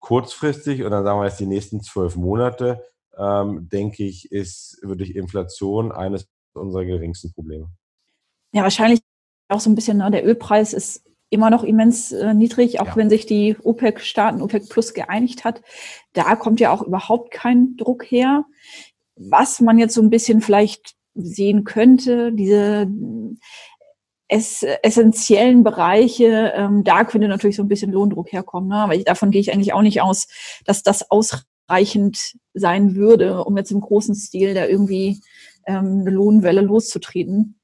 Kurzfristig, 0.00 0.84
und 0.84 0.90
dann 0.90 1.04
sagen 1.04 1.18
wir 1.18 1.24
jetzt 1.24 1.40
die 1.40 1.46
nächsten 1.46 1.80
zwölf 1.80 2.14
Monate, 2.14 2.84
ähm, 3.16 3.68
denke 3.70 4.04
ich, 4.04 4.30
ist 4.30 4.78
wirklich 4.82 5.16
Inflation 5.16 5.92
eines 5.92 6.28
unserer 6.52 6.84
geringsten 6.84 7.32
Probleme. 7.32 7.70
Ja, 8.52 8.62
wahrscheinlich 8.62 9.00
auch 9.48 9.60
so 9.60 9.70
ein 9.70 9.74
bisschen, 9.74 9.96
ne, 9.96 10.10
der 10.10 10.26
Ölpreis 10.26 10.72
ist 10.74 11.07
immer 11.30 11.50
noch 11.50 11.62
immens 11.62 12.12
äh, 12.12 12.34
niedrig, 12.34 12.80
auch 12.80 12.88
ja. 12.88 12.96
wenn 12.96 13.10
sich 13.10 13.26
die 13.26 13.56
OPEC-Staaten, 13.62 14.42
OPEC 14.42 14.68
Plus 14.68 14.94
geeinigt 14.94 15.44
hat. 15.44 15.62
Da 16.12 16.36
kommt 16.36 16.60
ja 16.60 16.72
auch 16.72 16.82
überhaupt 16.82 17.30
kein 17.30 17.76
Druck 17.76 18.04
her. 18.04 18.44
Was 19.16 19.60
man 19.60 19.78
jetzt 19.78 19.94
so 19.94 20.02
ein 20.02 20.10
bisschen 20.10 20.40
vielleicht 20.40 20.94
sehen 21.14 21.64
könnte, 21.64 22.32
diese 22.32 22.88
es, 24.28 24.62
essentiellen 24.82 25.64
Bereiche, 25.64 26.52
ähm, 26.54 26.84
da 26.84 27.04
könnte 27.04 27.28
natürlich 27.28 27.56
so 27.56 27.62
ein 27.62 27.68
bisschen 27.68 27.92
Lohndruck 27.92 28.32
herkommen. 28.32 28.68
Ne? 28.68 28.76
Aber 28.76 28.94
ich, 28.94 29.04
davon 29.04 29.30
gehe 29.30 29.40
ich 29.40 29.52
eigentlich 29.52 29.72
auch 29.72 29.82
nicht 29.82 30.02
aus, 30.02 30.28
dass 30.64 30.82
das 30.82 31.10
ausreichend 31.10 32.34
sein 32.54 32.94
würde, 32.94 33.44
um 33.44 33.56
jetzt 33.56 33.72
im 33.72 33.80
großen 33.80 34.14
Stil 34.14 34.54
da 34.54 34.66
irgendwie 34.66 35.20
ähm, 35.66 36.00
eine 36.00 36.10
Lohnwelle 36.10 36.60
loszutreten. 36.60 37.57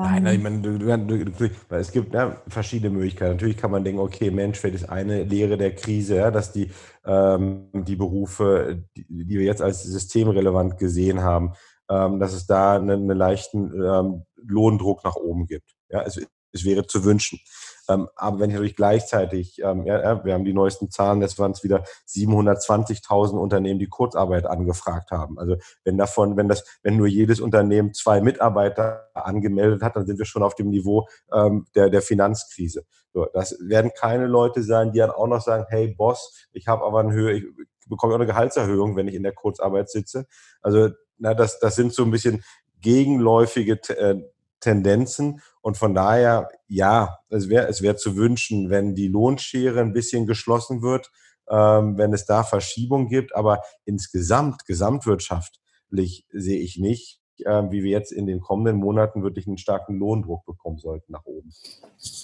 Nein, 0.00 0.22
nein, 0.22 0.36
ich 0.36 0.42
meine, 0.42 0.60
du, 0.60 0.78
du, 0.78 1.24
du, 1.24 1.50
es 1.70 1.90
gibt 1.90 2.14
ja, 2.14 2.40
verschiedene 2.46 2.90
Möglichkeiten. 2.90 3.32
Natürlich 3.32 3.56
kann 3.56 3.72
man 3.72 3.82
denken, 3.82 4.00
okay, 4.00 4.30
Mensch, 4.30 4.58
vielleicht 4.58 4.82
ist 4.82 4.88
eine 4.88 5.24
Lehre 5.24 5.56
der 5.58 5.74
Krise, 5.74 6.16
ja, 6.16 6.30
dass 6.30 6.52
die, 6.52 6.70
ähm, 7.04 7.68
die 7.72 7.96
Berufe, 7.96 8.84
die, 8.96 9.06
die, 9.08 9.38
wir 9.38 9.44
jetzt 9.44 9.62
als 9.62 9.82
systemrelevant 9.82 10.78
gesehen 10.78 11.22
haben, 11.22 11.54
ähm, 11.90 12.20
dass 12.20 12.32
es 12.32 12.46
da 12.46 12.76
einen, 12.76 13.10
einen 13.10 13.18
leichten 13.18 13.72
ähm, 13.74 14.22
Lohndruck 14.36 15.02
nach 15.04 15.16
oben 15.16 15.46
gibt. 15.46 15.74
Ja, 15.90 16.02
es, 16.02 16.20
es 16.52 16.64
wäre 16.64 16.86
zu 16.86 17.04
wünschen. 17.04 17.40
Ähm, 17.88 18.08
aber 18.16 18.40
wenn 18.40 18.50
ich 18.50 18.54
natürlich 18.54 18.76
gleichzeitig, 18.76 19.60
ähm, 19.62 19.84
ja, 19.86 20.24
wir 20.24 20.34
haben 20.34 20.44
die 20.44 20.52
neuesten 20.52 20.90
Zahlen, 20.90 21.20
das 21.20 21.38
waren 21.38 21.52
es 21.52 21.64
wieder 21.64 21.84
720.000 22.06 23.38
Unternehmen, 23.38 23.78
die 23.78 23.88
Kurzarbeit 23.88 24.46
angefragt 24.46 25.10
haben. 25.10 25.38
Also 25.38 25.56
wenn 25.84 25.96
davon, 25.96 26.36
wenn 26.36 26.48
das, 26.48 26.64
wenn 26.82 26.96
nur 26.96 27.06
jedes 27.06 27.40
Unternehmen 27.40 27.94
zwei 27.94 28.20
Mitarbeiter 28.20 29.08
angemeldet 29.14 29.82
hat, 29.82 29.96
dann 29.96 30.06
sind 30.06 30.18
wir 30.18 30.26
schon 30.26 30.42
auf 30.42 30.54
dem 30.54 30.68
Niveau 30.68 31.08
ähm, 31.32 31.66
der, 31.74 31.90
der 31.90 32.02
Finanzkrise. 32.02 32.84
So, 33.14 33.26
das 33.32 33.56
werden 33.60 33.90
keine 33.98 34.26
Leute 34.26 34.62
sein, 34.62 34.92
die 34.92 34.98
dann 34.98 35.10
auch 35.10 35.26
noch 35.26 35.40
sagen, 35.40 35.64
hey 35.68 35.94
Boss, 35.96 36.46
ich 36.52 36.68
habe 36.68 36.84
aber 36.84 37.00
eine 37.00 37.12
Höhe, 37.12 37.32
ich 37.32 37.44
bekomme 37.88 38.12
auch 38.12 38.18
eine 38.18 38.26
Gehaltserhöhung, 38.26 38.96
wenn 38.96 39.08
ich 39.08 39.14
in 39.14 39.22
der 39.22 39.32
Kurzarbeit 39.32 39.88
sitze. 39.88 40.26
Also 40.60 40.90
na, 41.16 41.34
das, 41.34 41.58
das 41.58 41.74
sind 41.74 41.92
so 41.92 42.04
ein 42.04 42.10
bisschen 42.10 42.44
gegenläufige 42.80 43.80
äh, 43.88 44.22
Tendenzen. 44.60 45.40
Und 45.60 45.76
von 45.76 45.94
daher, 45.94 46.48
ja, 46.66 47.18
es 47.28 47.48
wäre 47.48 47.68
es 47.68 47.82
wär 47.82 47.96
zu 47.96 48.16
wünschen, 48.16 48.70
wenn 48.70 48.94
die 48.94 49.08
Lohnschere 49.08 49.80
ein 49.80 49.92
bisschen 49.92 50.26
geschlossen 50.26 50.82
wird, 50.82 51.10
ähm, 51.50 51.96
wenn 51.96 52.12
es 52.12 52.26
da 52.26 52.42
Verschiebung 52.42 53.08
gibt. 53.08 53.34
Aber 53.34 53.62
insgesamt, 53.84 54.66
gesamtwirtschaftlich 54.66 56.26
sehe 56.30 56.60
ich 56.60 56.78
nicht, 56.78 57.20
äh, 57.44 57.62
wie 57.70 57.82
wir 57.82 57.90
jetzt 57.90 58.12
in 58.12 58.26
den 58.26 58.40
kommenden 58.40 58.76
Monaten 58.76 59.22
wirklich 59.22 59.46
einen 59.46 59.58
starken 59.58 59.98
Lohndruck 59.98 60.44
bekommen 60.44 60.78
sollten 60.78 61.12
nach 61.12 61.24
oben. 61.24 61.52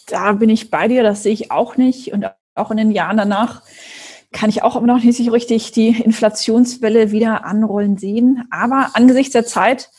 Da 0.08 0.32
bin 0.32 0.50
ich 0.50 0.70
bei 0.70 0.88
dir, 0.88 1.02
das 1.02 1.22
sehe 1.22 1.32
ich 1.32 1.50
auch 1.50 1.76
nicht. 1.76 2.12
Und 2.12 2.26
auch 2.54 2.70
in 2.70 2.76
den 2.76 2.90
Jahren 2.90 3.16
danach 3.16 3.62
kann 4.32 4.50
ich 4.50 4.62
auch 4.62 4.76
immer 4.76 4.88
noch 4.88 5.02
nicht 5.02 5.30
richtig 5.30 5.72
die 5.72 6.00
Inflationswelle 6.02 7.12
wieder 7.12 7.44
anrollen 7.44 7.96
sehen. 7.96 8.46
Aber 8.50 8.90
angesichts 8.94 9.32
der 9.32 9.46
Zeit 9.46 9.90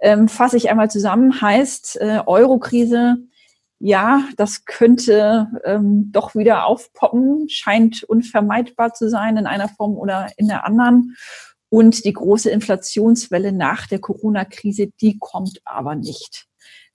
ähm, 0.00 0.28
fasse 0.28 0.56
ich 0.56 0.70
einmal 0.70 0.90
zusammen, 0.90 1.40
heißt 1.40 2.00
äh, 2.00 2.22
Eurokrise, 2.26 3.18
ja, 3.78 4.28
das 4.36 4.66
könnte 4.66 5.48
ähm, 5.64 6.12
doch 6.12 6.34
wieder 6.34 6.66
aufpoppen, 6.66 7.48
scheint 7.48 8.04
unvermeidbar 8.04 8.92
zu 8.92 9.08
sein 9.08 9.38
in 9.38 9.46
einer 9.46 9.68
Form 9.68 9.96
oder 9.96 10.28
in 10.36 10.48
der 10.48 10.66
anderen. 10.66 11.16
Und 11.70 12.04
die 12.04 12.12
große 12.12 12.50
Inflationswelle 12.50 13.52
nach 13.52 13.86
der 13.86 14.00
Corona-Krise, 14.00 14.88
die 15.00 15.18
kommt 15.18 15.60
aber 15.64 15.94
nicht. 15.94 16.46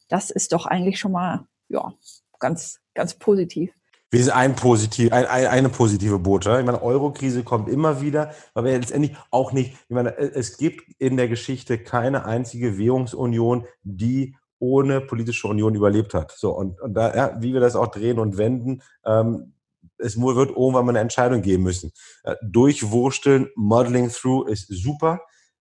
Das 0.10 0.30
ist 0.30 0.54
doch 0.54 0.68
eigentlich 0.68 1.00
schon 1.00 1.13
mal, 1.13 1.48
ja, 1.70 1.94
ganz, 2.39 2.80
ganz 2.94 3.15
positiv. 3.15 3.72
Wir 4.15 4.23
sind 4.23 4.34
ein 4.34 4.56
positiv, 4.56 5.12
ein, 5.12 5.25
ein, 5.25 5.47
eine 5.47 5.67
positive 5.67 6.19
Bote. 6.19 6.58
Ich 6.58 6.65
meine, 6.65 6.82
Euro-Krise 6.82 7.43
kommt 7.43 7.67
immer 7.67 7.99
wieder, 7.99 8.32
weil 8.54 8.63
wir 8.63 8.71
letztendlich 8.71 9.13
auch 9.30 9.51
nicht, 9.51 9.73
ich 9.73 9.93
meine, 9.93 10.17
es 10.17 10.56
gibt 10.56 10.84
in 10.99 11.17
der 11.17 11.28
Geschichte 11.28 11.78
keine 11.78 12.23
einzige 12.23 12.78
Währungsunion, 12.78 13.65
die 13.84 14.38
ohne 14.58 15.01
politische 15.01 15.49
Union 15.49 15.75
überlebt 15.75 16.13
hat. 16.13 16.32
So, 16.32 16.51
und, 16.51 16.80
und 16.80 16.93
da, 16.93 17.13
ja, 17.13 17.41
wie 17.41 17.51
wir 17.51 17.60
das 17.60 17.75
auch 17.75 17.88
drehen 17.88 18.17
und 18.17 18.38
wenden, 18.38 18.84
ähm, 19.06 19.51
es 19.97 20.17
wird 20.17 20.51
irgendwann 20.51 20.86
mal 20.86 20.91
eine 20.91 20.99
Entscheidung 20.99 21.41
geben 21.41 21.63
müssen. 21.63 21.91
Äh, 22.23 22.36
durchwursteln, 22.41 23.49
Modeling 23.58 24.08
through 24.08 24.47
ist 24.47 24.67
super, 24.69 25.19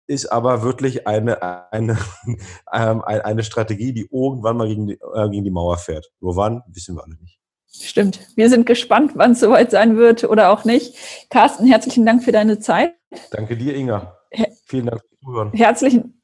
ist 0.07 0.25
aber 0.25 0.63
wirklich 0.63 1.05
eine, 1.05 1.71
eine, 1.71 1.99
ähm, 2.73 3.03
eine 3.03 3.43
Strategie, 3.43 3.93
die 3.93 4.09
irgendwann 4.11 4.57
mal 4.57 4.67
gegen 4.67 4.87
die, 4.87 4.93
äh, 5.13 5.29
gegen 5.29 5.43
die 5.43 5.51
Mauer 5.51 5.77
fährt. 5.77 6.09
Nur 6.19 6.35
wann, 6.35 6.63
wissen 6.65 6.95
wir 6.95 7.03
alle 7.03 7.15
nicht. 7.17 7.39
Stimmt. 7.71 8.19
Wir 8.35 8.49
sind 8.49 8.65
gespannt, 8.65 9.11
wann 9.15 9.31
es 9.31 9.39
soweit 9.39 9.71
sein 9.71 9.97
wird 9.97 10.23
oder 10.23 10.51
auch 10.51 10.65
nicht. 10.65 10.95
Carsten, 11.29 11.65
herzlichen 11.65 12.05
Dank 12.05 12.23
für 12.23 12.31
deine 12.31 12.59
Zeit. 12.59 12.93
Danke 13.31 13.55
dir, 13.55 13.75
Inga. 13.75 14.17
Vielen 14.65 14.87
Dank 14.87 15.01
fürs 15.01 15.19
Zuhören. 15.23 15.51
Herzlichen, 15.53 16.21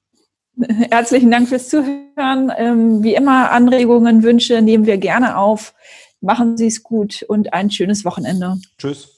herzlichen 0.92 1.32
Dank 1.32 1.48
fürs 1.48 1.70
Zuhören. 1.70 2.52
Ähm, 2.58 3.04
wie 3.04 3.16
immer, 3.16 3.52
Anregungen, 3.52 4.24
Wünsche 4.24 4.62
nehmen 4.62 4.86
wir 4.86 4.98
gerne 4.98 5.38
auf. 5.38 5.74
Machen 6.22 6.58
Sie 6.58 6.68
es 6.68 6.84
gut 6.84 7.24
und 7.24 7.54
ein 7.54 7.70
schönes 7.72 8.06
Wochenende. 8.06 8.58
Tschüss. 8.78 9.15